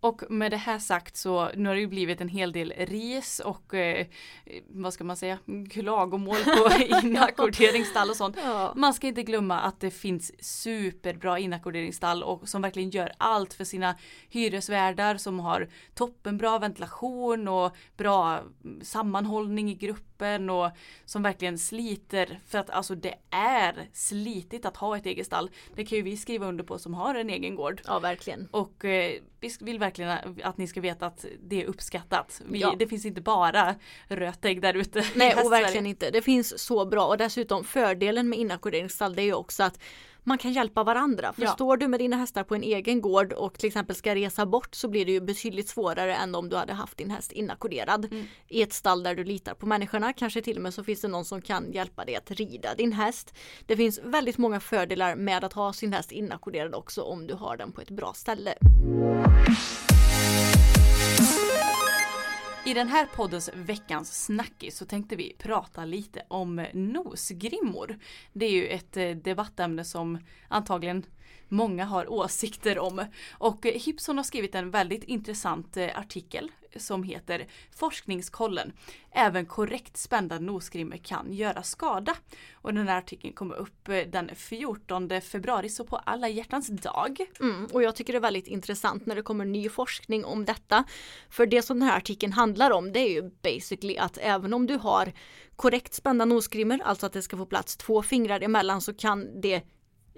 [0.00, 3.40] Och med det här sagt så nu har det ju blivit en hel del ris
[3.40, 4.06] och eh,
[4.68, 5.38] vad ska man säga
[5.70, 6.70] klagomål på
[7.06, 8.36] inackorderingsstall och sånt.
[8.44, 8.72] Ja.
[8.76, 13.64] Man ska inte glömma att det finns superbra inackorderingsstall och som verkligen gör allt för
[13.64, 13.96] sina
[14.28, 20.70] hyresvärdar som har toppenbra ventilation och bra mm, sammanhållning i gruppen och
[21.04, 25.50] som verkligen sliter för att alltså det är slitigt att ha ett eget stall.
[25.74, 27.82] Det kan ju vi skriva under på som har en egen gård.
[27.86, 28.48] Ja verkligen.
[28.50, 32.40] Och eh, vi vill verkligen att ni ska veta att det är uppskattat.
[32.46, 32.74] Vi, Ja.
[32.78, 33.74] Det finns inte bara
[34.08, 35.04] rötägg där ute.
[35.14, 36.10] Nej och verkligen inte.
[36.10, 39.80] Det finns så bra och dessutom fördelen med inackorderingsstall det är ju också att
[40.28, 41.32] man kan hjälpa varandra.
[41.32, 41.48] För Ja.
[41.52, 44.74] står du med dina hästar på en egen gård och till exempel ska resa bort
[44.74, 48.24] så blir det ju betydligt svårare än om du hade haft din häst inackorderad Mm.
[48.48, 50.12] i ett stall där du litar på människorna.
[50.12, 52.92] Kanske till och med så finns det någon som kan hjälpa dig att rida din
[52.92, 53.34] häst.
[53.66, 57.56] Det finns väldigt många fördelar med att ha sin häst inackorderad också om du har
[57.56, 58.54] den på ett bra ställe.
[62.68, 67.98] I den här poddens veckans snackis så tänkte vi prata lite om nosgrimmor.
[68.32, 71.04] Det är ju ett eh, debattämne som antagligen
[71.48, 73.04] många har åsikter om.
[73.32, 78.72] Och Hipson har skrivit en väldigt intressant eh, artikel som heter Forskningskollen.
[79.10, 82.14] Även korrekt spända nosgrimmor kan göra skada.
[82.54, 87.18] Och den här artikeln kommer upp eh, den 14 februari, så på alla hjärtans dag.
[87.40, 90.84] Mm, och jag tycker det är väldigt intressant när det kommer ny forskning om detta.
[91.30, 94.66] För det som den här artikeln handlar om det är ju basically att även om
[94.66, 95.12] du har
[95.56, 99.62] korrekt spända nosgrimmor, alltså att det ska få plats två fingrar emellan så kan det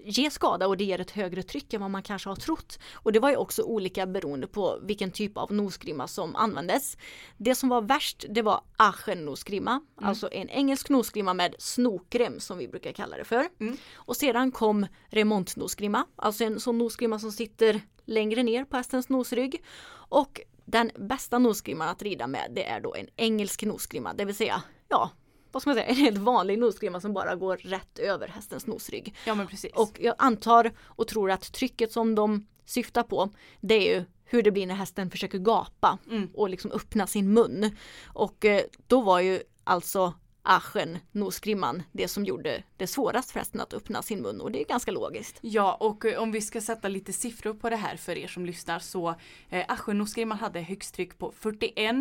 [0.05, 2.79] ge skada och det ger ett högre tryck än vad man kanske har trott.
[2.95, 6.97] Och det var ju också olika beroende på vilken typ av nosgrimma som användes.
[7.37, 12.59] Det som var värst det var Aachen nosgrimma, alltså en engelsk nosgrimma med snokrem som
[12.59, 13.49] vi brukar kalla det för.
[13.95, 19.65] Och sedan kom remontnosgrimma, alltså en sån nosgrimma som sitter längre ner på hästens nosrygg.
[19.93, 24.35] Och den bästa nosgrimman att rida med det är då en engelsk nosgrimma, det vill
[24.35, 25.11] säga ja,
[25.53, 29.15] vad ska man säga, en helt vanlig nosgrimma som bara går rätt över hästens nosrygg.
[29.27, 29.73] Ja men precis.
[29.75, 33.29] Och jag antar och tror att trycket som de syftar på
[33.61, 35.99] det är ju hur det blir när hästen försöker gapa
[36.35, 37.77] och liksom öppna sin mun.
[38.07, 43.61] Och eh, då var ju alltså Aschen, nosgrimman, det som gjorde det svårast för hästen
[43.61, 45.39] att öppna sin mun och det är ganska logiskt.
[45.41, 48.47] Ja och eh, om vi ska sätta lite siffror på det här för er som
[48.47, 49.15] lyssnar så
[49.49, 51.97] eh, Aschennosgrimman hade högst tryck på 41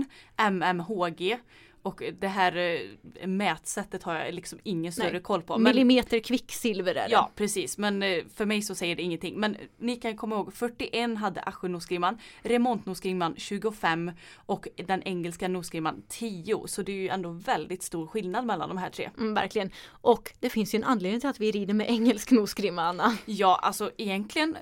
[0.52, 1.40] mmHg
[1.82, 5.22] och det här eh, mätsättet har jag liksom ingen större Nej.
[5.22, 5.58] koll på.
[5.58, 7.12] Men, Millimeter kvicksilver är det.
[7.12, 9.40] ja precis men eh, för mig så säger det ingenting.
[9.40, 16.68] Men ni kan komma ihåg 41 hade Aschennosgrimman, remontnosgrimman 25 och den engelska nosgrimman 10.
[16.68, 19.10] Så det är ju ändå väldigt stor skillnad mellan de här tre.
[19.18, 19.72] Mm, verkligen.
[19.90, 23.18] Och det finns ju en anledning till att vi rider med engelsk nosgrimma Anna.
[23.26, 24.58] Ja, alltså egentligen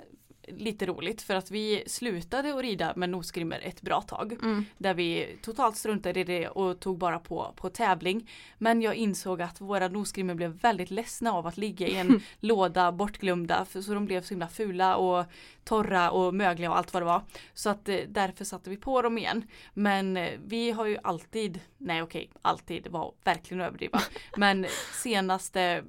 [0.47, 4.37] lite roligt för att vi slutade att rida med nosgrimmor ett bra tag.
[4.77, 8.29] Där vi totalt struntade i det och tog bara på, på tävling.
[8.57, 12.91] Men jag insåg att våra nosgrimmor blev väldigt ledsna av att ligga i en låda
[12.91, 13.65] bortglömda.
[13.65, 15.25] För, så de blev så himla fula och
[15.63, 17.21] torra och mögliga och allt vad det var.
[17.53, 19.47] Så att eh, därför satte vi på dem igen.
[19.73, 24.01] Men eh, vi har ju alltid, nej okej, alltid var verkligen överdriva.
[24.37, 24.65] Men
[25.03, 25.83] senaste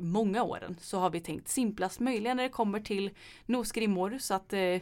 [0.00, 3.10] många åren så har vi tänkt simplast möjliga när det kommer till
[3.46, 4.80] nosgrimmor så att eh,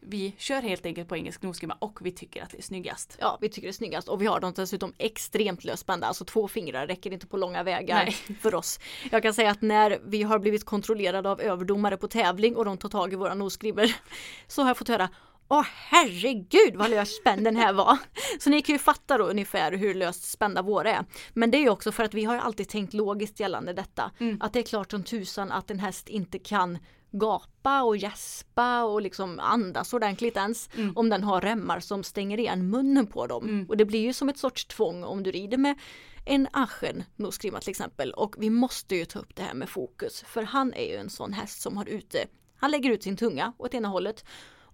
[0.00, 3.16] vi kör helt enkelt på engelsk nosgrimma och vi tycker att det är snyggast.
[3.20, 6.48] Ja, vi tycker det är snyggast och vi har dem dessutom extremt lösspända, alltså två
[6.48, 8.36] fingrar räcker inte på långa vägar Nej.
[8.40, 8.80] för oss.
[9.10, 12.78] Jag kan säga att när vi har blivit kontrollerade av överdomare på tävling och de
[12.78, 13.86] tar tag i våra nosgrimmor
[14.46, 15.08] så har jag fått höra
[15.52, 17.98] Åh herregud vad löst spänd den här var!
[18.38, 21.04] Så ni kan ju fatta då ungefär hur löst spända våra är.
[21.32, 24.10] Men det är också för att vi har alltid tänkt logiskt gällande detta.
[24.40, 26.78] Att det är klart som tusan att en häst inte kan
[27.10, 32.70] gapa och gäspa och liksom andas ordentligt ens om den har remmar som stänger igen
[32.70, 33.66] munnen på dem.
[33.68, 35.78] Och det blir ju som ett sorts tvång om du rider med
[36.26, 40.24] en aschen nosgrimma till exempel och vi måste ju ta upp det här med fokus
[40.26, 42.18] för han är ju en sån häst som har ute,
[42.56, 44.24] han lägger ut sin tunga åt ena hållet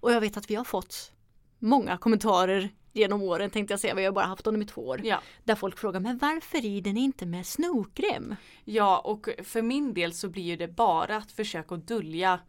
[0.07, 1.13] och jag vet att vi har fått
[1.59, 5.01] många kommentarer genom åren tänkte jag säga, vi har bara haft honom i två år.
[5.05, 5.23] Ja.
[5.45, 8.35] Där folk frågar, men varför rider ni inte med snokrem?
[8.65, 12.41] Ja, och för min del så blir ju det bara att försöka dölja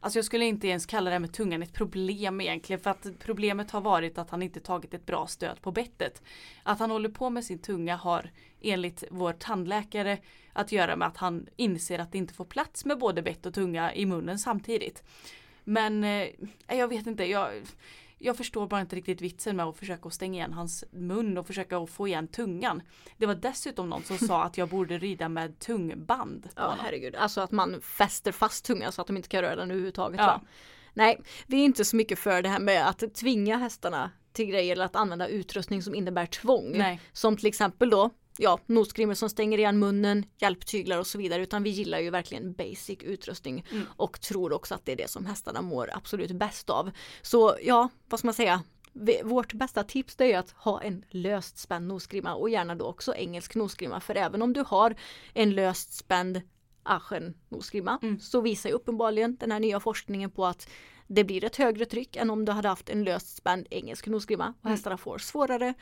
[0.00, 3.06] Alltså jag skulle inte ens kalla det här med tungan ett problem egentligen för att
[3.18, 6.22] problemet har varit att han inte tagit ett bra stöd på bettet.
[6.62, 8.30] Att han håller på med sin tunga har
[8.60, 10.18] enligt vår tandläkare
[10.52, 13.54] att göra med att han inser att det inte får plats med både bett och
[13.54, 15.02] tunga i munnen samtidigt.
[15.64, 16.28] Men eh,
[16.68, 17.52] jag vet inte, jag,
[18.18, 21.86] jag förstår bara inte riktigt vitsen med att försöka stänga igen hans mun och försöka
[21.86, 22.82] få igen tungan.
[23.16, 26.48] Det var dessutom någon som sa att jag borde rida med tungband.
[26.56, 29.70] Ja herregud, alltså att man fäster fast tungan så att de inte kan röra den
[29.70, 30.20] överhuvudtaget.
[30.20, 30.26] Ja.
[30.26, 30.40] Va?
[30.94, 34.72] Nej, vi är inte så mycket för det här med att tvinga hästarna till grejer
[34.72, 36.72] eller att använda utrustning som innebär tvång.
[36.78, 37.00] Nej.
[37.12, 41.62] Som till exempel då ja, nosgrimmor som stänger igen munnen, hjälptyglar och så vidare utan
[41.62, 43.84] vi gillar ju verkligen basic utrustning Mm.
[43.96, 46.90] och tror också att det är det som hästarna mår absolut bäst av.
[47.22, 48.62] Så ja, vad ska man säga?
[49.24, 53.54] Vårt bästa tips är att ha en löst spänd nosgrimma och gärna då också engelsk
[53.54, 54.94] nosgrimma för även om du har
[55.34, 56.40] en löst spänd
[56.82, 58.20] aschen nosgrimma Mm.
[58.20, 60.68] så visar ju uppenbarligen den här nya forskningen på att
[61.06, 64.54] det blir ett högre tryck än om du hade haft en löst spänd engelsk nosgrimma
[64.62, 65.74] och hästarna får svårare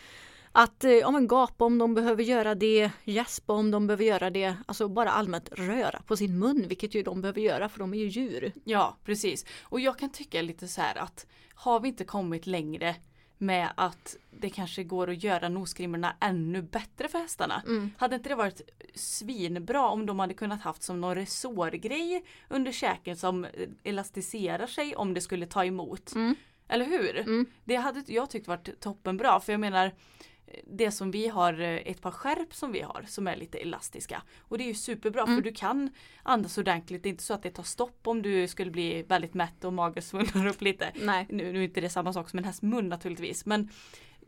[0.53, 4.31] att eh, ja, men gapa om de behöver göra det, gäspa om de behöver göra
[4.31, 7.95] det, alltså bara allmänt röra på sin mun, vilket ju de behöver göra för de
[7.95, 8.53] är ju djur.
[8.65, 9.47] Ja, precis.
[9.63, 12.97] Och jag kan tycka lite så här att har vi inte kommit längre
[13.39, 17.63] med att det kanske går att göra nosgrimmorna ännu bättre för hästarna.
[17.99, 18.61] Hade inte det varit
[18.95, 23.47] svinbra om de hade kunnat haft som någon resårgrej under käken som
[23.83, 26.13] elastiserar sig om det skulle ta emot.
[26.69, 27.25] Eller hur?
[27.65, 29.93] Det hade jag tyckt varit toppenbra för jag menar
[30.67, 34.23] det som vi har, eh, ett par skärp som vi har som är lite elastiska.
[34.41, 35.91] Och det är ju superbra för du kan
[36.23, 37.03] andas ordentligt.
[37.03, 39.73] Det är inte så att det tar stopp om du skulle bli väldigt mätt och
[39.73, 40.93] magen svullnar upp lite.
[40.95, 41.27] Nej.
[41.29, 43.47] Nu, nu är inte det samma sak som en hästs mun naturligtvis.
[43.47, 43.69] Men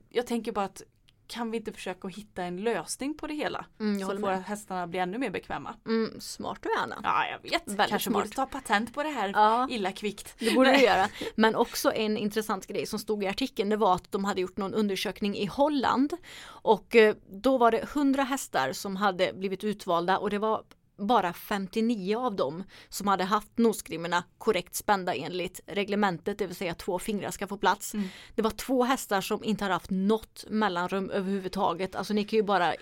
[0.09, 0.83] jag tänker bara att
[1.27, 3.67] kan vi inte försöka hitta en lösning på det hela?
[3.81, 5.75] Mm, så får hästarna bli ännu mer bekväma.
[5.87, 7.01] Mm, smart du är Anna.
[7.03, 7.63] Ja jag vet.
[7.69, 8.23] Väldigt Kanske smart.
[8.25, 9.67] borde ta patent på det här Ja.
[9.71, 10.35] illa kvickt.
[10.39, 11.09] Det borde du göra.
[11.35, 14.57] Men också en intressant grej som stod i artikeln det var att de hade gjort
[14.57, 16.13] någon undersökning i Holland
[16.45, 20.63] och eh, då var det 100 hästar som hade blivit utvalda och det var
[21.03, 26.75] bara 59 av dem som hade haft nosgrimmorna korrekt spända enligt reglementet, det vill säga
[26.75, 27.93] två fingrar ska få plats.
[28.35, 31.95] Det var två hästar som inte hade haft något mellanrum överhuvudtaget.
[31.95, 32.75] Alltså ni kan ju bara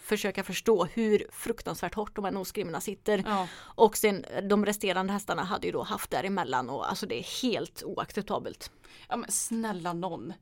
[0.00, 3.24] försöka förstå hur fruktansvärt hårt de här nosgrimmorna sitter.
[3.26, 3.48] Ja.
[3.58, 7.82] Och sen de resterande hästarna hade ju då haft däremellan och alltså det är helt
[7.82, 8.70] oacceptabelt.
[9.08, 10.32] Ja men snälla någon.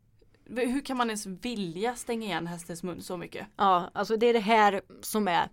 [0.51, 3.47] Hur kan man ens vilja stänga igen hästens mun så mycket?
[3.57, 5.49] Ja, alltså det är det här som är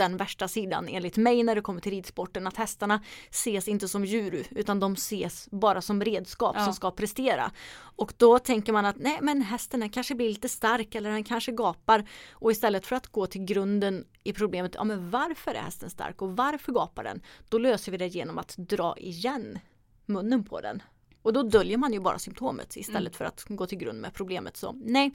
[0.00, 4.04] den värsta sidan enligt mig när det kommer till ridsporten att hästarna ses inte som
[4.04, 6.64] djur utan de ses bara som redskap Ja.
[6.64, 7.50] som ska prestera.
[7.96, 11.52] Och då tänker man att nej men hästen kanske blir lite stark eller den kanske
[11.52, 15.90] gapar och istället för att gå till grunden i problemet, ja men varför är hästen
[15.90, 17.20] stark och varför gapar den?
[17.48, 19.58] Då löser vi det genom att dra igen
[20.06, 20.82] munnen på den.
[21.22, 24.56] Och då döljer man ju bara symptomet istället för att gå till grund med problemet.
[24.56, 25.12] Så nej,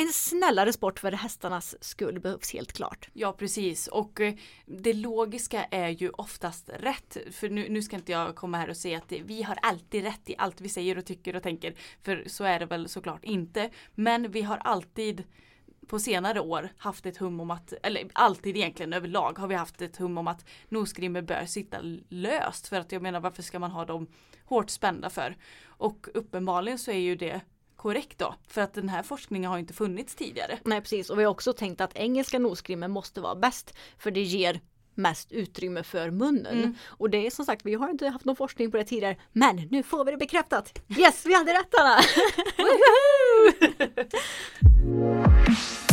[0.00, 3.08] en snällare sport för hästarnas skull behövs helt klart.
[3.12, 4.34] Ja precis och eh,
[4.66, 7.16] det logiska är ju oftast rätt.
[7.30, 10.30] För nu, nu ska inte jag komma här och säga att vi har alltid rätt
[10.30, 11.74] i allt vi säger och tycker och tänker.
[12.02, 13.70] För så är det väl såklart inte.
[13.94, 15.24] Men vi har alltid
[15.86, 19.82] på senare år haft ett hum om att, eller alltid egentligen överlag har vi haft
[19.82, 21.78] ett hum om att nosgrimmor bör sitta
[22.08, 22.68] löst.
[22.68, 24.06] För att jag menar varför ska man ha dem
[24.44, 25.36] hårt spända för?
[25.64, 27.40] Och uppenbarligen så är ju det
[27.78, 28.34] korrekt då.
[28.48, 30.58] För att den här forskningen har inte funnits tidigare.
[30.64, 34.22] Nej precis och vi har också tänkt att engelska nosgrimmor måste vara bäst för det
[34.22, 34.60] ger
[34.94, 36.78] mest utrymme för munnen.
[36.84, 39.56] Och det är som sagt, vi har inte haft någon forskning på det tidigare men
[39.56, 40.80] nu får vi det bekräftat.
[40.98, 41.98] Yes, vi hade rätt Anna!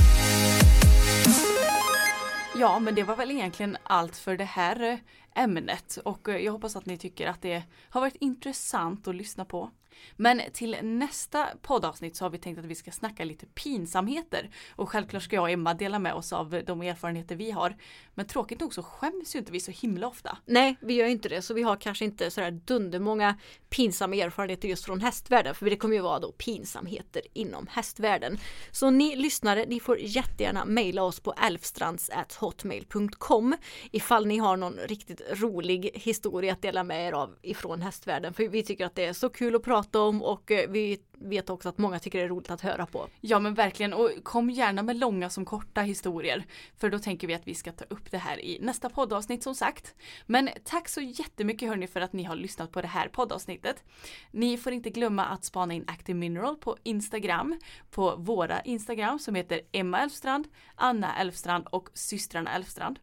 [2.57, 4.97] Ja, men det var väl egentligen allt för det här eh,
[5.43, 9.45] ämnet och eh, jag hoppas att ni tycker att det har varit intressant att lyssna
[9.45, 9.71] på.
[10.15, 14.89] Men till nästa poddavsnitt så har vi tänkt att vi ska snacka lite pinsamheter och
[14.89, 17.77] självklart ska jag och Emma dela med oss av de erfarenheter vi har.
[18.13, 20.37] Men tråkigt nog så skäms ju inte vi så himla ofta.
[20.45, 23.35] Nej, vi gör inte det så vi har kanske inte sådär dundermånga
[23.69, 28.37] pinsamma erfarenheter just från hästvärlden för det kommer ju vara då pinsamheter inom hästvärlden.
[28.71, 33.55] Så ni lyssnare, ni får jättegärna mejla oss på elfstrands.hotmail.com
[33.91, 38.47] ifall ni har någon riktigt rolig historia att dela med er av ifrån hästvärlden för
[38.47, 41.49] vi tycker att det är så kul att prata prata om och eh, vi vet
[41.49, 43.07] också att många tycker det är roligt att höra på.
[43.21, 46.45] Ja men verkligen och kom gärna med långa som korta historier.
[46.77, 49.55] För då tänker vi att vi ska ta upp det här i nästa poddavsnitt som
[49.55, 49.95] sagt.
[50.25, 53.83] Men tack så jättemycket hörni för att ni har lyssnat på det här poddavsnittet.
[54.31, 57.59] Ni får inte glömma att spana in Active Mineral på Instagram.
[57.91, 62.99] På våra Instagram som heter Emma Elfstrand, Anna Elfstrand och systrarna Elfstrand.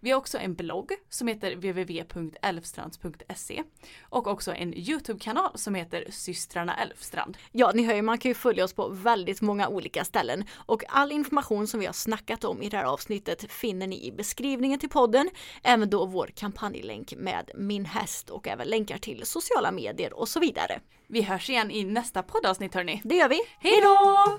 [0.00, 3.62] Vi har också en blogg som heter www.elfstrands.se
[4.02, 7.36] och också en Youtube-kanal som heter systrarna Elfstrand.
[7.52, 10.82] Ja, ni hör ju, man kan ju följa oss på väldigt många olika ställen och
[10.88, 14.78] all information som vi har snackat om i det här avsnittet finner ni i beskrivningen
[14.78, 15.30] till podden.
[15.62, 20.40] Även då vår kampanjlänk med min häst och även länkar till sociala medier och så
[20.40, 20.80] vidare.
[21.06, 23.00] Vi hörs igen i nästa poddavsnitt hörni.
[23.04, 23.40] Det gör vi.
[23.58, 24.38] Hej då!